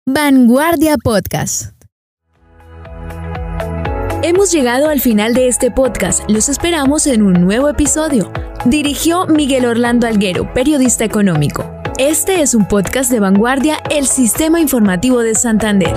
Vanguardia 0.06 0.97
Podcast. 1.04 1.71
Hemos 4.21 4.51
llegado 4.51 4.89
al 4.89 5.01
final 5.01 5.34
de 5.34 5.47
este 5.47 5.71
podcast. 5.71 6.21
Los 6.30 6.49
esperamos 6.49 7.08
en 7.08 7.23
un 7.23 7.34
nuevo 7.34 7.67
episodio. 7.69 8.32
Dirigió 8.65 9.25
Miguel 9.25 9.65
Orlando 9.65 10.06
Alguero, 10.06 10.54
periodista 10.54 11.04
económico. 11.04 11.75
Este 11.97 12.41
es 12.41 12.53
un 12.55 12.67
podcast 12.67 13.10
de 13.10 13.21
vanguardia, 13.21 13.77
el 13.89 14.05
Sistema 14.05 14.60
Informativo 14.60 15.21
de 15.21 15.34
Santander. 15.34 15.93